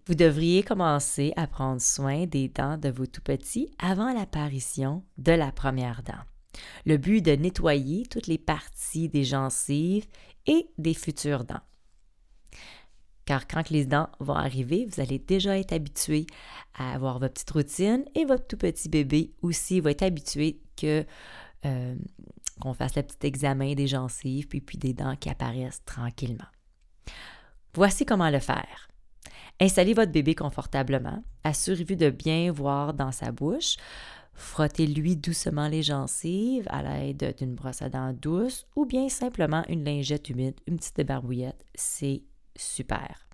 Vous 0.06 0.16
devriez 0.16 0.64
commencer 0.64 1.32
à 1.38 1.48
prendre 1.48 1.80
soin 1.80 2.26
des 2.26 2.50
dents 2.50 2.78
de 2.78 2.90
vos 2.90 3.06
tout-petits 3.06 3.74
avant 3.80 4.12
l'apparition 4.14 5.02
de 5.18 5.32
la 5.32 5.54
première 5.54 6.04
dent. 6.04 6.20
Le 6.86 6.98
but 6.98 7.22
de 7.22 7.32
nettoyer 7.32 8.06
toutes 8.08 8.28
les 8.28 8.38
parties 8.38 9.08
des 9.08 9.24
gencives 9.24 10.06
et 10.46 10.68
des 10.78 10.94
futures 10.94 11.46
dents. 11.46 11.62
Car 13.24 13.48
quand 13.48 13.70
les 13.70 13.86
dents 13.86 14.10
vont 14.20 14.34
arriver, 14.34 14.86
vous 14.86 15.00
allez 15.00 15.20
déjà 15.20 15.58
être 15.58 15.72
habitué 15.72 16.28
à 16.74 16.94
avoir 16.94 17.20
votre 17.20 17.36
petite 17.36 17.52
routine 17.52 18.04
et 18.14 18.26
votre 18.26 18.46
tout 18.46 18.58
petit 18.58 18.90
bébé 18.90 19.32
aussi 19.42 19.80
va 19.80 19.92
être 19.92 20.04
habitué 20.04 20.60
que 20.76 21.06
euh, 21.66 21.96
qu'on 22.60 22.74
fasse 22.74 22.98
le 22.98 23.04
petit 23.04 23.26
examen 23.26 23.74
des 23.74 23.88
gencives 23.88 24.48
puis 24.48 24.78
des 24.78 24.94
dents 24.94 25.16
qui 25.16 25.30
apparaissent 25.30 25.84
tranquillement. 25.86 26.44
Voici 27.74 28.06
comment 28.06 28.30
le 28.30 28.40
faire. 28.40 28.90
Installez 29.60 29.94
votre 29.94 30.12
bébé 30.12 30.36
confortablement, 30.36 31.24
assurez-vous 31.44 31.96
de 31.96 32.10
bien 32.10 32.52
voir 32.52 32.94
dans 32.94 33.12
sa 33.12 33.32
bouche, 33.32 33.78
frottez-lui 34.34 35.16
doucement 35.16 35.68
les 35.68 35.84
gencives 35.84 36.68
à 36.70 36.82
l'aide 36.82 37.36
d'une 37.38 37.56
brosse 37.56 37.82
à 37.82 37.90
dents 37.90 38.14
douce 38.14 38.66
ou 38.76 38.86
bien 38.86 39.10
simplement 39.10 39.64
une 39.70 39.86
lingette 39.86 40.30
humide, 40.30 40.56
une 40.68 40.78
petite 40.78 40.98
débarbouillette, 40.98 41.66
c'est 41.76 42.24
super. 42.56 43.28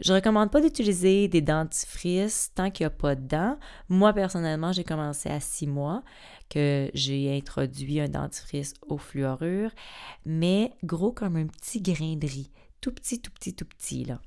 Je 0.00 0.12
ne 0.12 0.16
recommande 0.16 0.50
pas 0.50 0.62
d'utiliser 0.62 1.28
des 1.28 1.42
dentifrices 1.42 2.52
tant 2.54 2.70
qu'il 2.70 2.84
n'y 2.84 2.86
a 2.86 2.90
pas 2.90 3.14
de 3.14 3.26
dents. 3.26 3.58
Moi, 3.90 4.14
personnellement, 4.14 4.72
j'ai 4.72 4.84
commencé 4.84 5.28
à 5.28 5.40
six 5.40 5.66
mois 5.66 6.02
que 6.48 6.90
j'ai 6.94 7.36
introduit 7.36 8.00
un 8.00 8.08
dentifrice 8.08 8.72
au 8.88 8.96
fluorure, 8.96 9.70
mais 10.24 10.72
gros 10.82 11.12
comme 11.12 11.36
un 11.36 11.46
petit 11.46 11.82
grain 11.82 12.16
de 12.16 12.26
riz. 12.26 12.50
Tout 12.80 12.92
petit, 12.92 13.20
tout 13.20 13.30
petit, 13.30 13.54
tout 13.54 13.66
petit, 13.66 14.04
là. 14.06 14.22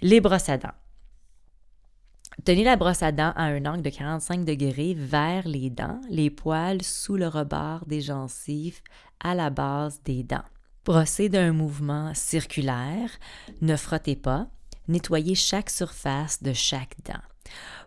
Les 0.00 0.20
brosses 0.20 0.48
à 0.48 0.58
dents. 0.58 0.74
Tenez 2.44 2.62
la 2.62 2.76
brosse 2.76 3.02
à 3.02 3.10
dents 3.10 3.32
à 3.34 3.46
un 3.46 3.66
angle 3.66 3.82
de 3.82 3.90
45 3.90 4.44
degrés 4.44 4.94
vers 4.94 5.48
les 5.48 5.70
dents, 5.70 6.00
les 6.08 6.30
poils 6.30 6.82
sous 6.82 7.16
le 7.16 7.26
rebord 7.26 7.84
des 7.84 8.00
gencives 8.00 8.80
à 9.18 9.34
la 9.34 9.50
base 9.50 10.00
des 10.04 10.22
dents. 10.22 10.44
Brossez 10.84 11.28
d'un 11.28 11.52
mouvement 11.52 12.14
circulaire, 12.14 13.10
ne 13.60 13.74
frottez 13.74 14.14
pas, 14.14 14.46
nettoyez 14.86 15.34
chaque 15.34 15.68
surface 15.68 16.44
de 16.44 16.52
chaque 16.52 16.94
dent. 17.04 17.20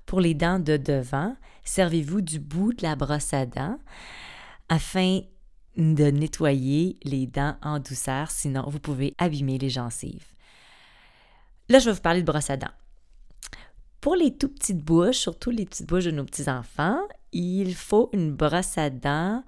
Pour 0.05 0.19
les 0.19 0.33
dents 0.33 0.59
de 0.59 0.75
devant, 0.75 1.37
servez-vous 1.63 2.19
du 2.19 2.39
bout 2.39 2.73
de 2.73 2.83
la 2.83 2.97
brosse 2.97 3.33
à 3.33 3.45
dents 3.45 3.79
afin 4.67 5.21
de 5.77 6.11
nettoyer 6.11 6.99
les 7.03 7.25
dents 7.25 7.55
en 7.61 7.79
douceur, 7.79 8.29
sinon 8.31 8.65
vous 8.67 8.79
pouvez 8.79 9.15
abîmer 9.17 9.57
les 9.57 9.69
gencives. 9.69 10.30
Là, 11.71 11.79
je 11.79 11.85
vais 11.85 11.93
vous 11.93 12.01
parler 12.01 12.19
de 12.21 12.25
brosse 12.25 12.49
à 12.49 12.57
dents. 12.57 12.67
Pour 14.01 14.17
les 14.17 14.35
tout 14.35 14.49
petites 14.49 14.83
bouches, 14.83 15.15
surtout 15.15 15.51
les 15.51 15.65
petites 15.65 15.87
bouches 15.87 16.03
de 16.03 16.11
nos 16.11 16.25
petits-enfants, 16.25 16.99
il 17.31 17.75
faut 17.75 18.09
une 18.11 18.33
brosse 18.33 18.77
à 18.77 18.89
dents 18.89 19.41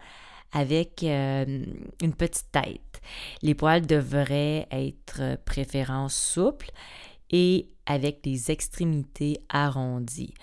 avec 0.53 1.03
euh, 1.03 1.65
une 2.01 2.13
petite 2.13 2.49
tête. 2.49 3.01
Les 3.41 3.55
poils 3.55 3.85
devraient 3.85 4.69
être 4.71 5.37
préférence 5.43 6.15
souples 6.15 6.71
et 7.29 7.67
avec 7.87 8.25
les 8.25 8.51
extrémités 8.51 9.41
arrondies. 9.49 10.33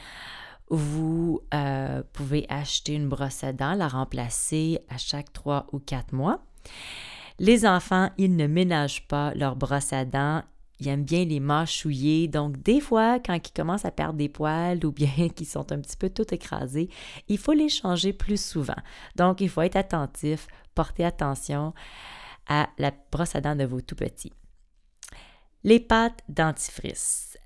Vous 0.68 1.40
euh, 1.54 2.02
pouvez 2.12 2.44
acheter 2.50 2.92
une 2.92 3.08
brosse 3.08 3.42
à 3.42 3.54
dents, 3.54 3.72
la 3.72 3.88
remplacer 3.88 4.80
à 4.90 4.98
chaque 4.98 5.32
trois 5.32 5.66
ou 5.72 5.78
quatre 5.78 6.12
mois. 6.12 6.42
Les 7.38 7.64
enfants, 7.64 8.10
ils 8.18 8.36
ne 8.36 8.46
ménagent 8.46 9.08
pas 9.08 9.32
leur 9.32 9.56
brosse 9.56 9.94
à 9.94 10.04
dents. 10.04 10.42
Ils 10.80 10.88
aiment 10.88 11.04
bien 11.04 11.24
les 11.24 11.40
mâchouiller. 11.40 12.26
Donc, 12.26 12.62
des 12.62 12.80
fois, 12.80 13.20
quand 13.20 13.34
ils 13.34 13.52
commencent 13.52 13.84
à 13.84 13.90
perdre 13.90 14.18
des 14.18 14.28
poils 14.28 14.84
ou 14.84 14.92
bien 14.92 15.28
qu'ils 15.36 15.46
sont 15.46 15.70
un 15.72 15.80
petit 15.80 15.96
peu 15.96 16.08
tout 16.08 16.32
écrasés, 16.34 16.88
il 17.28 17.38
faut 17.38 17.52
les 17.52 17.68
changer 17.68 18.12
plus 18.12 18.42
souvent. 18.42 18.80
Donc, 19.16 19.40
il 19.40 19.48
faut 19.48 19.62
être 19.62 19.76
attentif, 19.76 20.46
porter 20.74 21.04
attention 21.04 21.74
à 22.48 22.68
la 22.78 22.92
brosse 23.12 23.36
à 23.36 23.40
dents 23.40 23.56
de 23.56 23.64
vos 23.64 23.80
tout 23.80 23.94
petits. 23.94 24.32
Les 25.62 25.78
pâtes 25.78 26.20
dentifrice. 26.28 27.38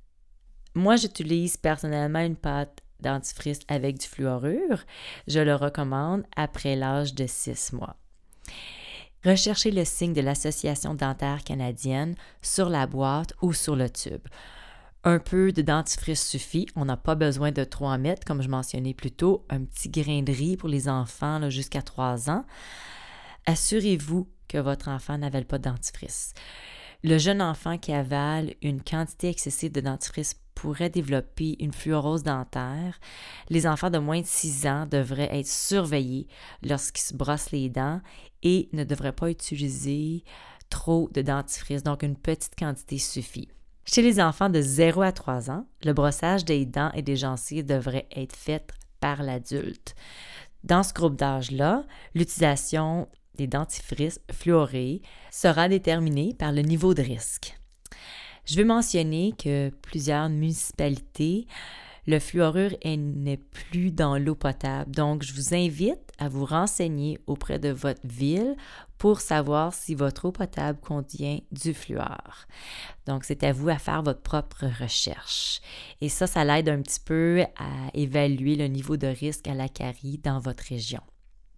Moi, 0.75 0.97
j'utilise 0.97 1.57
personnellement 1.57 2.21
une 2.21 2.37
pâte 2.37 2.81
dentifrice 3.01 3.61
avec 3.69 3.99
du 3.99 4.07
fluorure. 4.07 4.85
Je 5.27 5.41
le 5.41 5.55
recommande 5.57 6.25
après 6.37 6.77
l'âge 6.77 7.15
de 7.15 7.27
6 7.27 7.73
mois. 7.73 7.97
Recherchez 9.25 9.71
le 9.71 9.85
signe 9.85 10.13
de 10.13 10.21
l'Association 10.21 10.95
dentaire 10.95 11.45
canadienne 11.45 12.15
sur 12.43 12.69
la 12.69 12.87
boîte 12.87 13.33
ou 13.41 13.55
sur 13.55 13.75
le 13.75 13.89
tube. 13.89 14.27
Un 15.03 15.19
peu 15.19 15.53
de 15.53 15.63
dentifrice 15.63 16.27
suffit, 16.27 16.67
on 16.77 16.85
n'a 16.85 16.97
pas 16.97 17.15
besoin 17.15 17.51
de 17.51 17.65
trop 17.65 17.87
en 17.87 17.99
mettre, 17.99 18.25
comme 18.27 18.43
je 18.43 18.49
mentionnais 18.49 18.95
plus 18.95 19.11
tôt, 19.11 19.47
un 19.49 19.65
petit 19.65 19.89
grain 19.89 20.23
de 20.23 20.33
riz 20.33 20.57
pour 20.57 20.69
les 20.69 20.89
enfants 20.89 21.49
jusqu'à 21.51 21.83
3 21.83 22.31
ans. 22.31 22.45
Assurez-vous 23.47 24.29
que 24.49 24.59
votre 24.59 24.89
enfant 24.89 25.19
n'avale 25.19 25.45
pas 25.47 25.59
de 25.59 25.65
dentifrice. 25.65 26.33
Le 27.03 27.19
jeune 27.19 27.43
enfant 27.43 27.77
qui 27.77 27.93
avale 27.93 28.55
une 28.63 28.83
quantité 28.83 29.29
excessive 29.29 29.73
de 29.73 29.81
dentifrice 29.83 30.37
pourrait 30.55 30.91
développer 30.91 31.57
une 31.61 31.73
fluorose 31.73 32.23
dentaire. 32.23 32.99
Les 33.49 33.67
enfants 33.67 33.91
de 33.91 33.99
moins 33.99 34.21
de 34.21 34.27
6 34.27 34.67
ans 34.67 34.87
devraient 34.87 35.37
être 35.37 35.49
surveillés 35.49 36.27
lorsqu'ils 36.63 37.03
se 37.03 37.15
brossent 37.15 37.51
les 37.51 37.69
dents 37.69 38.01
et 38.43 38.69
ne 38.73 38.85
devraient 38.85 39.13
pas 39.13 39.31
utiliser 39.31 40.25
trop 40.71 41.09
de 41.13 41.23
dentifrice, 41.23 41.83
donc 41.83 42.03
une 42.03 42.17
petite 42.17 42.57
quantité 42.59 42.99
suffit. 42.99 43.49
Chez 43.85 44.03
les 44.03 44.21
enfants 44.21 44.49
de 44.49 44.61
0 44.61 45.03
à 45.03 45.13
3 45.13 45.51
ans, 45.51 45.67
le 45.85 45.93
brossage 45.93 46.45
des 46.45 46.65
dents 46.65 46.91
et 46.95 47.03
des 47.03 47.17
gencives 47.17 47.67
devrait 47.67 48.09
être 48.17 48.35
fait 48.35 48.73
par 48.99 49.23
l'adulte. 49.23 49.95
Dans 50.63 50.83
ce 50.83 50.95
groupe 50.95 51.17
d'âge-là, 51.17 51.85
l'utilisation 52.15 53.09
des 53.37 53.47
dentifrices 53.47 54.21
fluorés 54.33 55.03
sera 55.31 55.69
déterminée 55.69 56.35
par 56.35 56.53
le 56.53 56.63
niveau 56.63 56.95
de 56.95 57.03
risque. 57.03 57.59
Je 58.45 58.57
veux 58.57 58.65
mentionner 58.65 59.33
que 59.39 59.71
plusieurs 59.83 60.29
municipalités, 60.29 61.47
le 62.07 62.19
fluorure 62.19 62.77
n'est 62.85 63.39
plus 63.39 63.91
dans 63.91 64.19
l'eau 64.19 64.35
potable. 64.35 64.95
Donc, 64.95 65.23
je 65.23 65.33
vous 65.33 65.55
invite 65.55 66.13
à 66.19 66.29
vous 66.29 66.45
renseigner 66.45 67.19
auprès 67.27 67.59
de 67.59 67.71
votre 67.71 68.07
ville 68.07 68.57
pour 68.99 69.21
savoir 69.21 69.73
si 69.73 69.95
votre 69.95 70.27
eau 70.27 70.33
potable 70.33 70.79
contient 70.81 71.39
du 71.51 71.73
fluor. 71.73 72.47
Donc, 73.07 73.25
c'est 73.25 73.43
à 73.43 73.53
vous 73.53 73.71
à 73.71 73.79
faire 73.79 74.03
votre 74.03 74.21
propre 74.21 74.67
recherche. 74.81 75.61
Et 76.03 76.11
ça, 76.11 76.27
ça 76.27 76.45
l'aide 76.45 76.69
un 76.69 76.83
petit 76.83 77.01
peu 77.01 77.45
à 77.57 77.91
évaluer 77.95 78.57
le 78.57 78.67
niveau 78.67 78.99
de 78.99 79.07
risque 79.07 79.49
à 79.49 79.55
la 79.55 79.69
carie 79.69 80.19
dans 80.19 80.41
votre 80.41 80.65
région. 80.65 81.01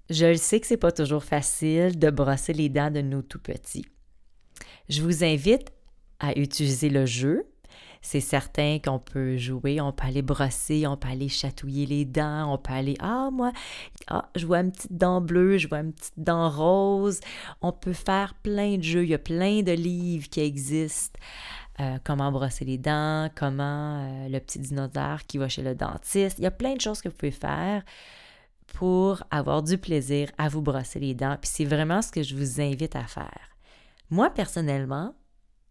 Je 0.09 0.26
le 0.26 0.37
sais 0.37 0.61
que 0.61 0.69
c'est 0.69 0.76
pas 0.76 0.93
toujours 0.93 1.25
facile 1.25 1.99
de 1.99 2.11
brosser 2.11 2.52
les 2.52 2.69
dents 2.69 2.93
de 2.93 3.00
nos 3.00 3.23
tout 3.23 3.40
petits. 3.40 3.87
Je 4.88 5.02
vous 5.02 5.25
invite 5.25 5.73
à 6.21 6.37
utiliser 6.39 6.89
le 6.89 7.07
jeu. 7.07 7.47
C'est 8.03 8.21
certain 8.21 8.79
qu'on 8.79 9.01
peut 9.01 9.37
jouer, 9.37 9.81
on 9.81 9.91
peut 9.91 10.07
aller 10.07 10.23
brosser, 10.23 10.87
on 10.87 10.97
peut 10.97 11.09
aller 11.09 11.29
chatouiller 11.29 11.87
les 11.87 12.05
dents, 12.05 12.53
on 12.53 12.57
peut 12.57 12.73
aller 12.73 12.95
Ah, 13.01 13.31
moi, 13.33 13.53
ah, 14.07 14.31
je 14.37 14.47
vois 14.47 14.61
une 14.61 14.71
petite 14.71 14.97
dent 14.97 15.21
bleue, 15.21 15.59
je 15.59 15.67
vois 15.67 15.81
une 15.81 15.93
petite 15.93 16.15
dent 16.17 16.49
rose. 16.49 17.19
On 17.63 17.73
peut 17.73 17.93
faire 17.93 18.35
plein 18.35 18.77
de 18.77 18.83
jeux. 18.83 19.03
Il 19.03 19.11
y 19.11 19.15
a 19.15 19.19
plein 19.19 19.63
de 19.63 19.73
livres 19.73 20.29
qui 20.29 20.41
existent. 20.41 21.19
Euh, 21.81 21.99
comment 22.05 22.33
brosser 22.33 22.65
les 22.65 22.79
dents, 22.79 23.29
comment 23.35 23.99
euh, 23.99 24.29
le 24.29 24.39
petit 24.39 24.61
dinosaure 24.61 25.25
qui 25.27 25.37
va 25.37 25.49
chez 25.49 25.63
le 25.63 25.75
dentiste. 25.75 26.39
Il 26.39 26.45
y 26.45 26.47
a 26.47 26.51
plein 26.51 26.75
de 26.75 26.81
choses 26.81 27.03
que 27.03 27.09
vous 27.09 27.17
pouvez 27.17 27.33
faire 27.33 27.83
pour 28.69 29.23
avoir 29.31 29.63
du 29.63 29.77
plaisir 29.79 30.31
à 30.39 30.49
vous 30.49 30.63
brosser 30.63 31.01
les 31.01 31.15
dents. 31.15 31.37
Puis 31.41 31.51
c'est 31.53 31.65
vraiment 31.65 32.03
ce 32.03 32.13
que 32.13 32.23
je 32.23 32.35
vous 32.35 32.61
invite 32.61 32.97
à 32.97 33.07
faire. 33.07 33.51
Moi, 34.11 34.31
personnellement, 34.31 35.15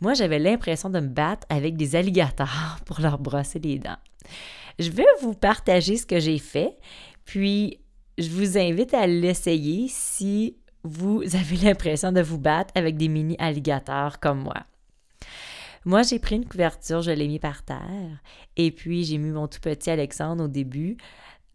moi, 0.02 0.14
j'avais 0.14 0.40
l'impression 0.40 0.90
de 0.90 1.00
me 1.00 1.08
battre 1.08 1.48
avec 1.50 1.78
des 1.78 1.96
alligators 1.96 2.78
pour 2.86 3.00
leur 3.00 3.18
brosser 3.18 3.60
les 3.60 3.80
dents. 3.80 3.98
Je 4.80 4.90
vais 4.90 5.06
vous 5.22 5.34
partager 5.34 5.98
ce 5.98 6.06
que 6.06 6.20
j'ai 6.20 6.38
fait, 6.38 6.78
puis 7.24 7.80
je 8.18 8.30
vous 8.30 8.58
invite 8.58 8.94
à 8.94 9.08
l'essayer 9.08 9.88
si 9.90 10.58
vous 10.84 11.24
avez 11.36 11.58
l'impression 11.64 12.12
de 12.12 12.22
vous 12.22 12.40
battre 12.40 12.72
avec 12.75 12.98
des 12.98 13.08
mini 13.08 13.36
alligators 13.40 14.20
comme 14.20 14.42
moi. 14.42 14.64
Moi, 15.86 16.02
j'ai 16.02 16.18
pris 16.18 16.36
une 16.36 16.48
couverture, 16.48 17.04
je 17.04 17.12
l'ai 17.12 17.28
mis 17.28 17.40
par 17.40 17.64
terre, 17.64 18.20
et 18.58 18.72
puis 18.72 19.04
j'ai 19.04 19.20
mis 19.20 19.30
mon 19.30 19.48
tout 19.48 19.60
petit 19.60 19.92
Alexandre 19.92 20.46
au 20.46 20.48
début 20.48 20.98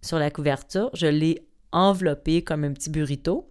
sur 0.02 0.18
la 0.18 0.30
couverture, 0.30 0.90
je 0.94 1.06
l'ai 1.06 1.46
enveloppé 1.72 2.42
comme 2.42 2.64
un 2.64 2.72
petit 2.72 2.90
burrito. 2.90 3.50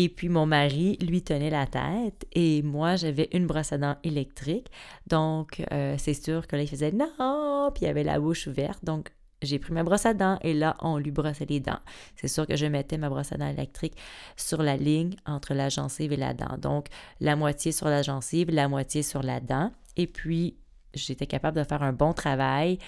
Et 0.00 0.08
puis 0.08 0.28
mon 0.28 0.46
mari, 0.46 0.96
lui, 1.00 1.22
tenait 1.22 1.50
la 1.50 1.66
tête 1.66 2.24
et 2.32 2.62
moi, 2.62 2.94
j'avais 2.94 3.28
une 3.32 3.48
brosse 3.48 3.72
à 3.72 3.78
dents 3.78 3.96
électrique. 4.04 4.68
Donc, 5.08 5.60
euh, 5.72 5.96
c'est 5.98 6.14
sûr 6.14 6.46
que 6.46 6.54
là, 6.54 6.62
il 6.62 6.68
faisait 6.68 6.92
non, 6.92 7.72
puis 7.74 7.84
il 7.84 7.88
avait 7.88 8.04
la 8.04 8.20
bouche 8.20 8.46
ouverte. 8.46 8.84
Donc, 8.84 9.10
j'ai 9.42 9.58
pris 9.58 9.72
ma 9.72 9.82
brosse 9.82 10.06
à 10.06 10.14
dents 10.14 10.38
et 10.42 10.54
là, 10.54 10.76
on 10.82 10.98
lui 10.98 11.10
brossait 11.10 11.46
les 11.46 11.58
dents. 11.58 11.80
C'est 12.14 12.28
sûr 12.28 12.46
que 12.46 12.54
je 12.54 12.66
mettais 12.66 12.96
ma 12.96 13.08
brosse 13.08 13.32
à 13.32 13.38
dents 13.38 13.48
électrique 13.48 13.96
sur 14.36 14.62
la 14.62 14.76
ligne 14.76 15.16
entre 15.26 15.52
la 15.52 15.68
gencive 15.68 16.12
et 16.12 16.16
la 16.16 16.32
dent. 16.32 16.58
Donc, 16.58 16.86
la 17.18 17.34
moitié 17.34 17.72
sur 17.72 17.88
la 17.88 18.02
gencive, 18.02 18.52
la 18.52 18.68
moitié 18.68 19.02
sur 19.02 19.24
la 19.24 19.40
dent. 19.40 19.72
Et 19.96 20.06
puis, 20.06 20.58
j'étais 20.94 21.26
capable 21.26 21.58
de 21.58 21.64
faire 21.64 21.82
un 21.82 21.92
bon 21.92 22.12
travail 22.12 22.78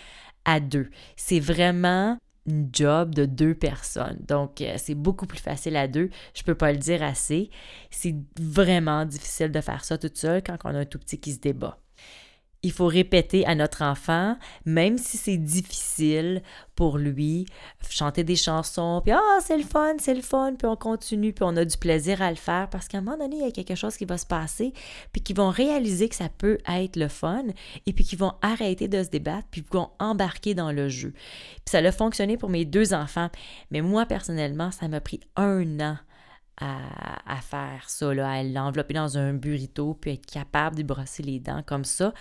à 0.44 0.60
deux. 0.60 0.90
C'est 1.16 1.40
vraiment 1.40 2.18
une 2.46 2.68
job 2.72 3.14
de 3.14 3.26
deux 3.26 3.54
personnes. 3.54 4.18
Donc, 4.26 4.60
euh, 4.60 4.74
c'est 4.78 4.94
beaucoup 4.94 5.26
plus 5.26 5.38
facile 5.38 5.76
à 5.76 5.88
deux. 5.88 6.10
Je 6.34 6.42
peux 6.42 6.54
pas 6.54 6.72
le 6.72 6.78
dire 6.78 7.02
assez. 7.02 7.50
C'est 7.90 8.16
vraiment 8.38 9.04
difficile 9.04 9.52
de 9.52 9.60
faire 9.60 9.84
ça 9.84 9.98
toute 9.98 10.16
seule 10.16 10.42
quand 10.42 10.56
on 10.64 10.74
a 10.74 10.78
un 10.78 10.84
tout 10.84 10.98
petit 10.98 11.18
qui 11.18 11.32
se 11.32 11.38
débat 11.40 11.78
il 12.62 12.72
faut 12.72 12.86
répéter 12.86 13.46
à 13.46 13.54
notre 13.54 13.82
enfant, 13.82 14.36
même 14.66 14.98
si 14.98 15.16
c'est 15.16 15.38
difficile 15.38 16.42
pour 16.76 16.98
lui, 16.98 17.46
chanter 17.88 18.22
des 18.22 18.36
chansons, 18.36 19.00
puis 19.02 19.12
ah, 19.12 19.38
c'est 19.40 19.56
le 19.56 19.64
fun, 19.64 19.94
c'est 19.98 20.14
le 20.14 20.22
fun, 20.22 20.54
puis 20.58 20.66
on 20.66 20.76
continue, 20.76 21.32
puis 21.32 21.44
on 21.46 21.56
a 21.56 21.64
du 21.64 21.76
plaisir 21.76 22.20
à 22.20 22.30
le 22.30 22.36
faire 22.36 22.68
parce 22.68 22.88
qu'à 22.88 22.98
un 22.98 23.00
moment 23.00 23.18
donné, 23.18 23.36
il 23.36 23.42
y 23.42 23.48
a 23.48 23.50
quelque 23.50 23.74
chose 23.74 23.96
qui 23.96 24.04
va 24.04 24.18
se 24.18 24.26
passer, 24.26 24.72
puis 25.12 25.22
qu'ils 25.22 25.36
vont 25.36 25.50
réaliser 25.50 26.08
que 26.08 26.16
ça 26.16 26.28
peut 26.28 26.58
être 26.68 26.96
le 26.96 27.08
fun, 27.08 27.44
et 27.86 27.92
puis 27.92 28.04
qu'ils 28.04 28.18
vont 28.18 28.34
arrêter 28.42 28.88
de 28.88 29.02
se 29.02 29.08
débattre, 29.08 29.48
puis 29.50 29.62
qu'ils 29.62 29.72
vont 29.72 29.90
embarquer 29.98 30.54
dans 30.54 30.72
le 30.72 30.88
jeu. 30.88 31.12
Puis 31.12 31.70
ça 31.70 31.78
a 31.78 31.92
fonctionné 31.92 32.36
pour 32.36 32.50
mes 32.50 32.64
deux 32.64 32.92
enfants, 32.92 33.30
mais 33.70 33.80
moi, 33.80 34.04
personnellement, 34.06 34.70
ça 34.70 34.88
m'a 34.88 35.00
pris 35.00 35.20
un 35.36 35.80
an 35.80 35.96
à, 36.60 37.19
faire 37.36 37.88
ça, 37.88 38.10
à 38.10 38.42
l'envelopper 38.42 38.94
dans 38.94 39.18
un 39.18 39.32
burrito, 39.32 39.94
puis 39.94 40.12
être 40.12 40.26
capable 40.26 40.76
de 40.76 40.82
brosser 40.82 41.22
les 41.22 41.40
dents 41.40 41.62
comme 41.64 41.84
ça. 41.84 42.12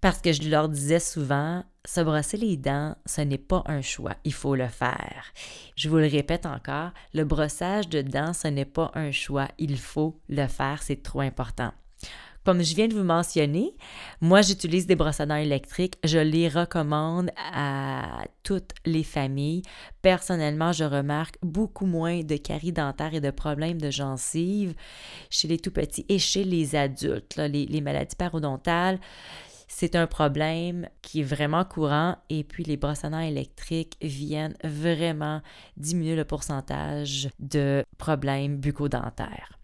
Parce 0.00 0.20
que 0.20 0.32
je 0.32 0.48
leur 0.48 0.68
disais 0.68 1.00
souvent, 1.00 1.64
se 1.84 2.00
brosser 2.00 2.36
les 2.36 2.56
dents, 2.56 2.96
ce 3.06 3.22
n'est 3.22 3.38
pas 3.38 3.62
un 3.66 3.80
choix, 3.80 4.14
il 4.24 4.32
faut 4.32 4.54
le 4.54 4.68
faire. 4.68 5.32
Je 5.76 5.88
vous 5.88 5.96
le 5.96 6.06
répète 6.06 6.46
encore, 6.46 6.90
le 7.14 7.24
brossage 7.24 7.88
de 7.88 8.02
dents, 8.02 8.32
ce 8.32 8.48
n'est 8.48 8.64
pas 8.66 8.90
un 8.94 9.10
choix, 9.10 9.48
il 9.58 9.78
faut 9.78 10.20
le 10.28 10.46
faire, 10.46 10.82
c'est 10.82 11.02
trop 11.02 11.20
important. 11.20 11.72
Comme 12.46 12.62
je 12.62 12.76
viens 12.76 12.86
de 12.86 12.94
vous 12.94 13.02
mentionner, 13.02 13.74
moi 14.20 14.40
j'utilise 14.40 14.86
des 14.86 14.94
brosses 14.94 15.18
à 15.18 15.26
dents 15.26 15.34
électriques. 15.34 15.98
Je 16.04 16.18
les 16.18 16.48
recommande 16.48 17.32
à 17.36 18.22
toutes 18.44 18.70
les 18.84 19.02
familles. 19.02 19.62
Personnellement, 20.00 20.70
je 20.70 20.84
remarque 20.84 21.38
beaucoup 21.42 21.86
moins 21.86 22.20
de 22.20 22.36
caries 22.36 22.70
dentaires 22.70 23.14
et 23.14 23.20
de 23.20 23.32
problèmes 23.32 23.80
de 23.80 23.90
gencives 23.90 24.76
chez 25.28 25.48
les 25.48 25.58
tout 25.58 25.72
petits 25.72 26.06
et 26.08 26.20
chez 26.20 26.44
les 26.44 26.76
adultes. 26.76 27.34
les, 27.36 27.80
maladies 27.80 28.14
parodontales, 28.14 29.00
c'est 29.66 29.96
un 29.96 30.06
problème 30.06 30.88
qui 31.02 31.22
est 31.22 31.24
vraiment 31.24 31.64
courant 31.64 32.14
et 32.30 32.44
puis 32.44 32.62
les 32.62 32.76
brosses 32.76 33.04
à 33.04 33.10
dents 33.10 33.18
électriques 33.18 33.96
viennent 34.00 34.54
vraiment 34.62 35.42
diminuer 35.76 36.14
le 36.14 36.24
pourcentage 36.24 37.28
de 37.40 37.84
problèmes 37.98 38.58
bucco-dentaires. 38.58 39.58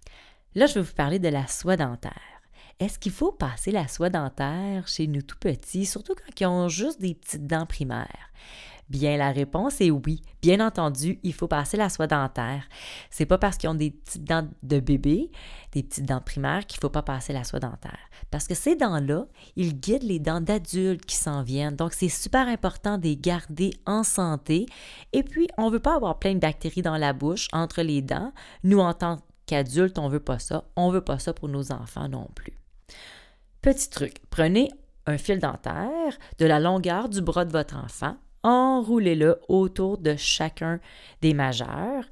Là, 0.57 0.67
je 0.67 0.75
vais 0.75 0.83
vous 0.83 0.95
parler 0.95 1.21
de 1.21 1.29
la 1.29 1.47
soie 1.47 1.77
dentaire. 1.77 2.32
Est-ce 2.81 2.99
qu'il 2.99 3.13
faut 3.13 3.33
passer 3.33 3.71
la 3.71 3.89
soie 3.89 4.11
dentaire 4.11 4.89
chez 4.89 5.07
nous 5.07 5.23
tout 5.23 5.39
petits, 5.39 5.87
surtout 5.87 6.15
quand 6.15 6.41
ils 6.41 6.47
ont 6.47 6.69
juste 6.69 7.01
des 7.01 7.15
petites 7.15 7.47
dents 7.47 7.67
primaires? 7.67 8.31
Bien, 8.93 9.17
la 9.17 9.31
réponse 9.31 9.81
est 9.81 9.91
oui. 9.91 10.21
Bien 10.43 10.61
entendu, 10.61 11.19
il 11.23 11.33
faut 11.33 11.49
passer 11.49 11.79
la 11.79 11.89
soie 11.89 12.07
dentaire. 12.07 12.69
C'est 13.11 13.25
pas 13.25 13.39
parce 13.39 13.57
qu'ils 13.57 13.71
ont 13.71 13.75
des 13.75 13.91
petites 13.91 14.25
dents 14.25 14.47
de 14.63 14.81
bébé, 14.81 15.31
des 15.73 15.83
petites 15.83 16.05
dents 16.05 16.21
primaires 16.21 16.67
qu'il 16.67 16.79
faut 16.79 16.91
pas 16.91 17.01
passer 17.01 17.33
la 17.33 17.43
soie 17.43 17.59
dentaire. 17.59 18.11
Parce 18.31 18.47
que 18.47 18.55
ces 18.55 18.77
dents-là, 18.77 19.27
ils 19.57 19.81
guident 19.81 20.03
les 20.03 20.19
dents 20.19 20.43
d'adultes 20.43 21.07
qui 21.07 21.17
s'en 21.17 21.43
viennent. 21.43 21.77
Donc, 21.77 21.95
c'est 21.95 22.11
super 22.11 22.47
important 22.49 22.99
de 22.99 23.05
les 23.05 23.17
garder 23.17 23.71
en 23.87 24.03
santé. 24.03 24.67
Et 25.15 25.23
puis, 25.23 25.49
on 25.57 25.71
veut 25.71 25.81
pas 25.81 25.97
avoir 25.97 26.19
plein 26.19 26.35
de 26.35 26.41
bactéries 26.41 26.83
dans 26.83 26.99
la 26.99 27.15
bouche, 27.15 27.49
entre 27.53 27.81
les 27.81 28.03
dents. 28.03 28.33
Nous, 28.63 28.81
en 28.81 28.93
tant 28.93 29.21
qu'adultes, 29.47 29.99
on 29.99 30.09
veut 30.09 30.21
pas 30.21 30.39
ça. 30.39 30.65
On 30.77 30.91
veut 30.91 31.01
pas 31.01 31.19
ça 31.19 31.33
pour 31.33 31.49
nos 31.49 31.73
enfants 31.73 32.11
non 32.11 32.29
plus. 32.35 32.62
Petit 33.61 33.91
truc, 33.91 34.15
prenez 34.31 34.71
un 35.07 35.19
fil 35.19 35.39
dentaire 35.39 36.19
de 36.39 36.47
la 36.47 36.61
longueur 36.61 37.09
du 37.09 37.21
bras 37.21 37.45
de 37.45 37.53
votre 37.53 37.77
enfant, 37.77 38.17
enroulez-le 38.43 39.41
autour 39.49 39.99
de 39.99 40.17
chacun 40.17 40.81
des 41.21 41.35
majeurs 41.35 42.05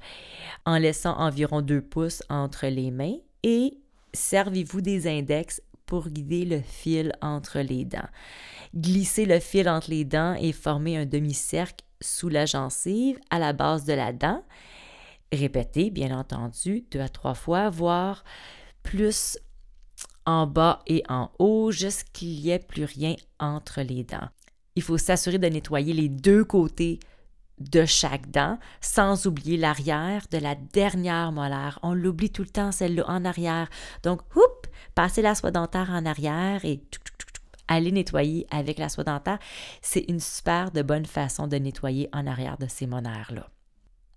en 0.65 0.77
laissant 0.77 1.17
environ 1.17 1.61
deux 1.61 1.81
pouces 1.81 2.23
entre 2.29 2.67
les 2.67 2.91
mains 2.91 3.17
et 3.43 3.77
servez-vous 4.13 4.81
des 4.81 5.07
index 5.07 5.61
pour 5.85 6.07
guider 6.07 6.45
le 6.45 6.61
fil 6.61 7.11
entre 7.21 7.59
les 7.59 7.83
dents. 7.83 8.07
Glissez 8.73 9.25
le 9.25 9.39
fil 9.39 9.67
entre 9.67 9.89
les 9.89 10.05
dents 10.05 10.35
et 10.39 10.53
formez 10.53 10.97
un 10.97 11.05
demi-cercle 11.05 11.83
sous 11.99 12.29
la 12.29 12.45
gencive 12.45 13.19
à 13.29 13.39
la 13.39 13.51
base 13.51 13.83
de 13.83 13.93
la 13.93 14.13
dent. 14.13 14.43
Répétez, 15.33 15.89
bien 15.89 16.17
entendu, 16.17 16.85
deux 16.91 17.01
à 17.01 17.09
trois 17.09 17.33
fois, 17.33 17.69
voire 17.69 18.23
plus 18.83 19.37
en 20.31 20.47
bas 20.47 20.81
et 20.87 21.03
en 21.09 21.29
haut, 21.39 21.71
jusqu'à 21.71 22.09
qu'il 22.13 22.41
n'y 22.41 22.49
ait 22.49 22.59
plus 22.59 22.85
rien 22.85 23.15
entre 23.39 23.81
les 23.81 24.03
dents. 24.03 24.29
Il 24.75 24.81
faut 24.81 24.97
s'assurer 24.97 25.37
de 25.37 25.47
nettoyer 25.47 25.93
les 25.93 26.07
deux 26.07 26.45
côtés 26.45 26.99
de 27.59 27.85
chaque 27.85 28.31
dent, 28.31 28.57
sans 28.79 29.27
oublier 29.27 29.57
l'arrière 29.57 30.25
de 30.31 30.37
la 30.37 30.55
dernière 30.55 31.31
molaire. 31.31 31.79
On 31.83 31.93
l'oublie 31.93 32.31
tout 32.31 32.43
le 32.43 32.49
temps, 32.49 32.71
celle-là 32.71 33.03
en 33.07 33.25
arrière. 33.25 33.69
Donc, 34.03 34.21
passez 34.95 35.21
la 35.21 35.35
soie 35.35 35.51
dentaire 35.51 35.89
en 35.91 36.05
arrière 36.05 36.63
et 36.63 36.81
allez 37.67 37.91
nettoyer 37.91 38.47
avec 38.49 38.79
la 38.79 38.89
soie 38.89 39.03
dentaire. 39.03 39.39
C'est 39.81 40.05
une 40.07 40.21
super 40.21 40.71
de 40.71 40.81
bonne 40.81 41.05
façon 41.05 41.47
de 41.47 41.57
nettoyer 41.57 42.09
en 42.13 42.25
arrière 42.25 42.57
de 42.57 42.67
ces 42.67 42.87
molaires-là. 42.87 43.49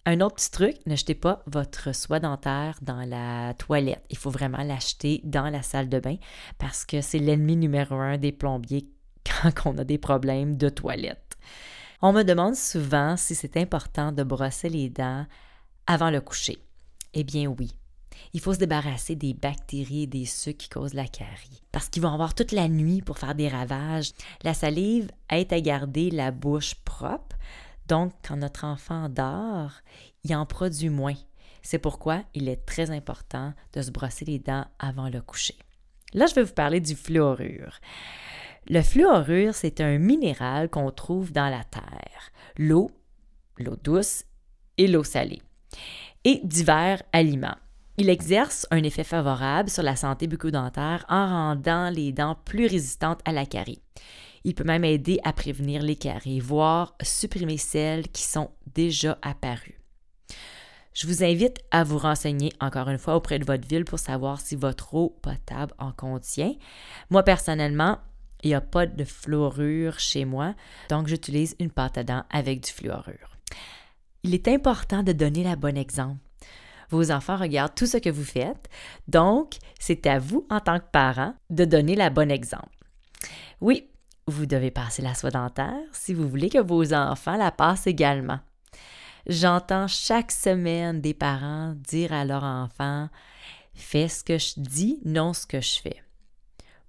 Un 0.06 0.20
autre 0.20 0.36
petit 0.36 0.50
truc, 0.50 0.76
ne 0.84 0.96
jetez 0.96 1.14
pas 1.14 1.42
votre 1.46 1.94
soie 1.94 2.20
dentaire 2.20 2.78
dans 2.82 3.08
la 3.08 3.54
toilette. 3.54 4.04
Il 4.10 4.18
faut 4.18 4.30
vraiment 4.30 4.62
l'acheter 4.62 5.22
dans 5.24 5.48
la 5.48 5.62
salle 5.62 5.88
de 5.88 5.98
bain 5.98 6.16
parce 6.58 6.84
que 6.84 7.00
c'est 7.00 7.18
l'ennemi 7.18 7.56
numéro 7.56 7.94
un 7.94 8.18
des 8.18 8.32
plombiers 8.32 8.86
quand 9.24 9.70
on 9.70 9.78
a 9.78 9.84
des 9.84 9.96
problèmes 9.96 10.58
de 10.58 10.68
toilette. 10.68 11.38
On 12.02 12.12
me 12.12 12.22
demande 12.22 12.54
souvent 12.54 13.16
si 13.16 13.34
c'est 13.34 13.56
important 13.56 14.12
de 14.12 14.22
brosser 14.22 14.68
les 14.68 14.90
dents 14.90 15.24
avant 15.86 16.10
le 16.10 16.20
coucher. 16.20 16.58
Eh 17.14 17.24
bien 17.24 17.46
oui. 17.46 17.72
Il 18.34 18.40
faut 18.40 18.52
se 18.52 18.58
débarrasser 18.58 19.16
des 19.16 19.32
bactéries 19.32 20.02
et 20.02 20.06
des 20.06 20.26
sucs 20.26 20.58
qui 20.58 20.68
causent 20.68 20.92
la 20.92 21.06
carie. 21.06 21.62
Parce 21.72 21.88
qu'ils 21.88 22.02
vont 22.02 22.12
avoir 22.12 22.34
toute 22.34 22.52
la 22.52 22.68
nuit 22.68 23.00
pour 23.00 23.16
faire 23.16 23.34
des 23.34 23.48
ravages. 23.48 24.12
La 24.42 24.52
salive 24.52 25.10
aide 25.30 25.52
à 25.52 25.60
garder 25.60 26.10
la 26.10 26.30
bouche 26.30 26.74
propre, 26.74 27.36
donc, 27.88 28.12
quand 28.26 28.36
notre 28.36 28.64
enfant 28.64 29.08
dort, 29.08 29.72
il 30.24 30.34
en 30.34 30.46
produit 30.46 30.88
moins. 30.88 31.16
C'est 31.62 31.78
pourquoi 31.78 32.22
il 32.34 32.48
est 32.48 32.64
très 32.66 32.90
important 32.90 33.54
de 33.72 33.82
se 33.82 33.90
brosser 33.90 34.24
les 34.24 34.38
dents 34.38 34.66
avant 34.78 35.08
le 35.08 35.20
coucher. 35.20 35.56
Là, 36.12 36.26
je 36.26 36.34
vais 36.34 36.42
vous 36.42 36.52
parler 36.52 36.80
du 36.80 36.94
fluorure. 36.94 37.80
Le 38.68 38.80
fluorure, 38.82 39.54
c'est 39.54 39.80
un 39.80 39.98
minéral 39.98 40.70
qu'on 40.70 40.90
trouve 40.90 41.32
dans 41.32 41.48
la 41.48 41.64
terre, 41.64 42.32
l'eau, 42.56 42.90
l'eau 43.58 43.76
douce 43.82 44.24
et 44.78 44.86
l'eau 44.86 45.04
salée, 45.04 45.42
et 46.24 46.40
divers 46.44 47.02
aliments. 47.12 47.56
Il 47.96 48.08
exerce 48.08 48.66
un 48.70 48.82
effet 48.82 49.04
favorable 49.04 49.70
sur 49.70 49.82
la 49.82 49.96
santé 49.96 50.26
bucco-dentaire 50.26 51.04
en 51.08 51.26
rendant 51.26 51.90
les 51.90 52.12
dents 52.12 52.36
plus 52.44 52.66
résistantes 52.66 53.20
à 53.24 53.32
la 53.32 53.46
carie. 53.46 53.82
Il 54.44 54.54
peut 54.54 54.64
même 54.64 54.84
aider 54.84 55.18
à 55.24 55.32
prévenir 55.32 55.82
les 55.82 55.96
caries, 55.96 56.40
voire 56.40 56.94
supprimer 57.02 57.56
celles 57.56 58.08
qui 58.08 58.22
sont 58.22 58.50
déjà 58.74 59.18
apparues. 59.22 59.80
Je 60.92 61.06
vous 61.08 61.24
invite 61.24 61.58
à 61.72 61.82
vous 61.82 61.98
renseigner 61.98 62.52
encore 62.60 62.88
une 62.88 62.98
fois 62.98 63.16
auprès 63.16 63.38
de 63.38 63.44
votre 63.44 63.66
ville 63.66 63.84
pour 63.84 63.98
savoir 63.98 64.40
si 64.40 64.54
votre 64.54 64.94
eau 64.94 65.18
potable 65.22 65.74
en 65.78 65.90
contient. 65.90 66.54
Moi, 67.10 67.24
personnellement, 67.24 67.98
il 68.44 68.48
n'y 68.48 68.54
a 68.54 68.60
pas 68.60 68.86
de 68.86 69.04
fluorure 69.04 69.98
chez 69.98 70.24
moi, 70.24 70.54
donc 70.90 71.08
j'utilise 71.08 71.56
une 71.58 71.70
pâte 71.70 71.98
à 71.98 72.04
dents 72.04 72.24
avec 72.30 72.62
du 72.62 72.70
fluorure. 72.70 73.38
Il 74.22 74.34
est 74.34 74.46
important 74.46 75.02
de 75.02 75.12
donner 75.12 75.42
la 75.42 75.56
bonne 75.56 75.76
exemple. 75.76 76.20
Vos 76.90 77.10
enfants 77.10 77.38
regardent 77.38 77.74
tout 77.74 77.86
ce 77.86 77.96
que 77.96 78.10
vous 78.10 78.24
faites, 78.24 78.68
donc 79.08 79.56
c'est 79.80 80.06
à 80.06 80.18
vous 80.18 80.46
en 80.50 80.60
tant 80.60 80.78
que 80.78 80.90
parent 80.92 81.34
de 81.50 81.64
donner 81.64 81.96
la 81.96 82.10
bonne 82.10 82.30
exemple. 82.30 82.68
Oui, 83.60 83.88
vous 84.26 84.46
devez 84.46 84.70
passer 84.70 85.02
la 85.02 85.14
soie 85.14 85.30
dentaire 85.30 85.74
si 85.92 86.14
vous 86.14 86.28
voulez 86.28 86.48
que 86.48 86.58
vos 86.58 86.92
enfants 86.94 87.36
la 87.36 87.50
passent 87.50 87.86
également. 87.86 88.40
J'entends 89.26 89.88
chaque 89.88 90.32
semaine 90.32 91.00
des 91.00 91.14
parents 91.14 91.74
dire 91.74 92.12
à 92.12 92.24
leur 92.24 92.44
enfant 92.44 93.08
Fais 93.74 94.08
ce 94.08 94.22
que 94.22 94.38
je 94.38 94.54
dis, 94.56 95.00
non 95.04 95.32
ce 95.32 95.46
que 95.46 95.60
je 95.60 95.80
fais. 95.80 96.02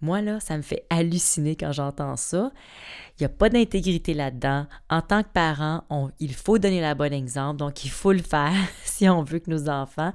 Moi, 0.01 0.21
là, 0.21 0.39
ça 0.39 0.55
me 0.55 0.61
fait 0.61 0.85
halluciner 0.89 1.55
quand 1.55 1.71
j'entends 1.71 2.15
ça. 2.15 2.51
Il 3.17 3.23
n'y 3.23 3.25
a 3.25 3.29
pas 3.29 3.49
d'intégrité 3.49 4.13
là-dedans. 4.13 4.67
En 4.89 5.01
tant 5.01 5.23
que 5.23 5.29
parent, 5.29 5.83
il 6.19 6.35
faut 6.35 6.59
donner 6.59 6.81
la 6.81 6.93
bonne 6.93 7.13
exemple, 7.13 7.57
donc 7.57 7.85
il 7.85 7.89
faut 7.89 8.11
le 8.11 8.21
faire 8.21 8.53
si 8.83 9.09
on 9.09 9.23
veut 9.23 9.39
que 9.39 9.49
nos 9.49 9.67
enfants 9.69 10.13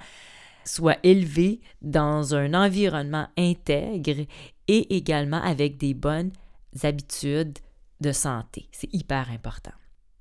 soient 0.64 0.98
élevés 1.02 1.60
dans 1.82 2.34
un 2.34 2.54
environnement 2.54 3.26
intègre 3.36 4.26
et 4.68 4.96
également 4.96 5.42
avec 5.42 5.78
des 5.78 5.94
bonnes 5.94 6.30
habitudes 6.82 7.58
de 8.00 8.12
santé. 8.12 8.68
C'est 8.72 8.92
hyper 8.94 9.30
important. 9.30 9.72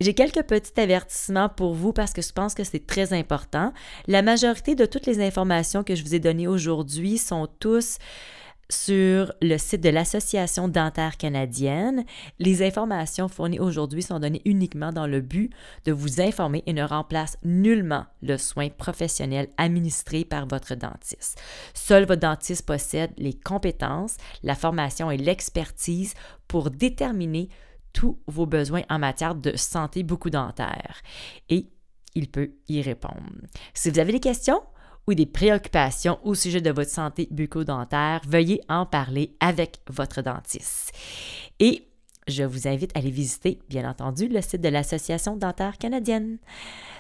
J'ai 0.02 0.14
quelques 0.14 0.44
petits 0.44 0.80
avertissements 0.80 1.50
pour 1.50 1.74
vous 1.74 1.92
parce 1.92 2.14
que 2.14 2.22
je 2.22 2.32
pense 2.32 2.54
que 2.54 2.64
c'est 2.64 2.88
très 2.88 3.12
important. 3.12 3.74
La 4.08 4.22
majorité 4.22 4.74
de 4.74 4.86
toutes 4.86 5.06
les 5.06 5.22
informations 5.22 5.84
que 5.84 5.94
je 5.94 6.04
vous 6.04 6.16
ai 6.16 6.20
données 6.20 6.48
aujourd'hui 6.48 7.18
sont 7.18 7.50
tous 7.60 7.98
sur 8.70 9.34
le 9.42 9.58
site 9.58 9.82
de 9.82 9.90
l'Association 9.90 10.68
dentaire 10.68 11.18
canadienne. 11.18 12.06
Les 12.38 12.62
informations 12.62 13.28
fournies 13.28 13.60
aujourd'hui 13.60 14.04
sont 14.04 14.20
données 14.20 14.42
uniquement 14.46 14.92
dans 14.92 15.08
le 15.08 15.22
but 15.22 15.52
de 15.86 15.92
vous 15.92 16.22
informer 16.22 16.64
et 16.66 16.74
ne 16.74 16.84
remplacent 16.84 17.38
nullement 17.44 18.06
le 18.22 18.38
soin 18.38 18.70
professionnel 18.70 19.50
administré 19.58 20.24
par 20.24 20.48
votre 20.48 20.76
dentiste. 20.76 21.42
Seul 21.74 22.06
votre 22.06 22.22
dentiste 22.22 22.66
possède 22.66 23.12
les 23.18 23.34
compétences, 23.34 24.18
la 24.44 24.56
formation 24.56 25.10
et 25.10 25.18
l'expertise 25.18 26.14
pour 26.48 26.70
déterminer 26.70 27.50
tous 27.94 28.20
vos 28.28 28.46
besoins 28.46 28.84
en 28.90 29.00
matière 29.00 29.36
de 29.36 29.56
santé 29.56 30.04
beaucoup 30.04 30.30
dentaire 30.30 31.02
et 31.50 31.72
il 32.16 32.30
peut 32.30 32.52
y 32.68 32.82
répondre. 32.82 33.24
Si 33.74 33.90
vous 33.90 34.00
avez 34.00 34.12
des 34.12 34.20
questions, 34.20 34.62
ou 35.08 35.14
des 35.14 35.26
préoccupations 35.26 36.20
au 36.24 36.36
sujet 36.36 36.62
de 36.62 36.72
votre 36.72 36.92
santé 36.92 37.28
bucco-dentaire, 37.32 38.22
veuillez 38.28 38.62
en 38.70 38.86
parler 38.86 39.36
avec 39.40 39.80
votre 39.90 40.22
dentiste. 40.22 40.92
Je 42.30 42.44
vous 42.44 42.68
invite 42.68 42.96
à 42.96 43.00
aller 43.00 43.12
visiter, 43.12 43.60
bien 43.70 43.90
entendu, 43.90 44.28
le 44.28 44.42
site 44.42 44.62
de 44.62 44.70
l'Association 44.70 45.36
dentaire 45.36 45.78
canadienne. 45.78 46.38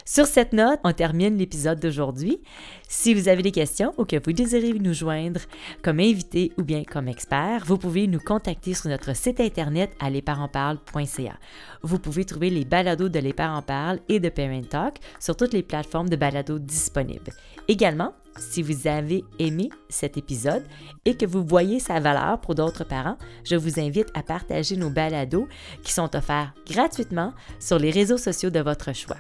Sur 0.06 0.26
cette 0.26 0.54
note, 0.54 0.80
on 0.84 0.92
termine 0.92 1.38
l'épisode 1.38 1.80
d'aujourd'hui. 1.80 2.42
Si 2.88 3.14
vous 3.14 3.28
avez 3.28 3.44
des 3.44 3.52
questions 3.52 3.94
ou 4.00 4.06
que 4.06 4.16
vous 4.16 4.34
désirez 4.34 4.74
nous 4.74 4.94
joindre 4.94 5.42
comme 5.84 6.00
invité 6.00 6.52
ou 6.58 6.64
bien 6.64 6.84
comme 6.84 7.08
expert, 7.08 7.64
vous 7.66 7.78
pouvez 7.78 8.08
nous 8.08 8.20
contacter 8.20 8.74
sur 8.74 8.90
notre 8.90 9.16
site 9.16 9.40
internet 9.40 9.92
à 10.00 10.10
lesparentsparlent.ca. 10.10 11.38
Vous 11.84 12.00
pouvez 12.00 12.26
trouver 12.26 12.50
les 12.50 12.66
balados 12.66 13.10
de 13.10 13.20
Les 13.20 13.34
Parents 13.34 13.62
Parlent 13.62 14.00
et 14.10 14.20
de 14.20 14.30
Parent 14.30 14.64
Talk 14.68 14.96
sur 15.20 15.38
toutes 15.38 15.54
les 15.54 15.62
plateformes 15.62 16.10
de 16.10 16.16
balados 16.16 16.58
disponibles. 16.58 17.32
Également, 17.68 18.14
si 18.38 18.62
vous 18.62 18.88
avez 18.88 19.24
aimé 19.40 19.70
cet 19.90 20.18
épisode 20.18 20.64
et 21.06 21.16
que 21.16 21.26
vous 21.26 21.44
voyez 21.44 21.80
sa 21.80 22.00
valeur 22.00 22.40
pour 22.42 22.56
d'autres 22.56 22.84
parents, 22.84 23.18
je 23.44 23.56
vous 23.56 23.80
invite 23.80 24.10
à 24.14 24.24
partager 24.24 24.78
nos 24.78 24.90
balados 24.90 25.48
qui 25.84 25.94
sont 25.94 26.16
offerts 26.16 26.54
gratuitement 26.68 27.34
sur 27.60 27.80
les 27.80 27.92
réseaux 27.92 28.18
sociaux 28.18 28.50
de 28.50 28.60
votre 28.60 28.94
choix. 28.94 29.18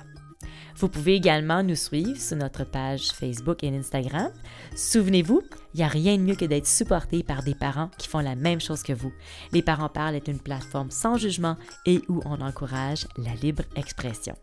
Vous 0.80 0.88
pouvez 0.88 1.15
également 1.15 1.62
nous 1.62 1.76
suivre 1.76 2.15
sur 2.15 2.38
notre 2.38 2.63
page 2.63 3.10
Facebook 3.10 3.65
et 3.65 3.76
Instagram. 3.76 4.32
Souvenez-vous, 4.76 5.41
il 5.74 5.78
n'y 5.78 5.84
a 5.84 5.89
rien 5.89 6.15
de 6.15 6.22
mieux 6.22 6.36
que 6.36 6.45
d'être 6.45 6.67
supporté 6.67 7.22
par 7.22 7.43
des 7.43 7.54
parents 7.54 7.89
qui 7.98 8.08
font 8.08 8.19
la 8.19 8.36
même 8.36 8.62
chose 8.62 8.82
que 8.82 8.93
vous. 8.93 9.12
Les 9.52 9.62
parents 9.62 9.89
parlent 9.89 10.15
est 10.15 10.30
une 10.30 10.39
plateforme 10.39 10.89
sans 10.89 11.17
jugement 11.17 11.58
et 11.86 12.02
où 12.08 12.22
on 12.26 12.39
encourage 12.39 13.08
la 13.17 13.34
libre 13.36 13.63
expression. 13.76 14.36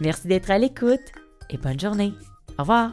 Merci 0.00 0.26
d'être 0.26 0.50
à 0.50 0.58
l'écoute 0.58 0.98
et 1.50 1.56
bonne 1.56 1.78
journée. 1.78 2.14
Au 2.58 2.62
revoir. 2.62 2.92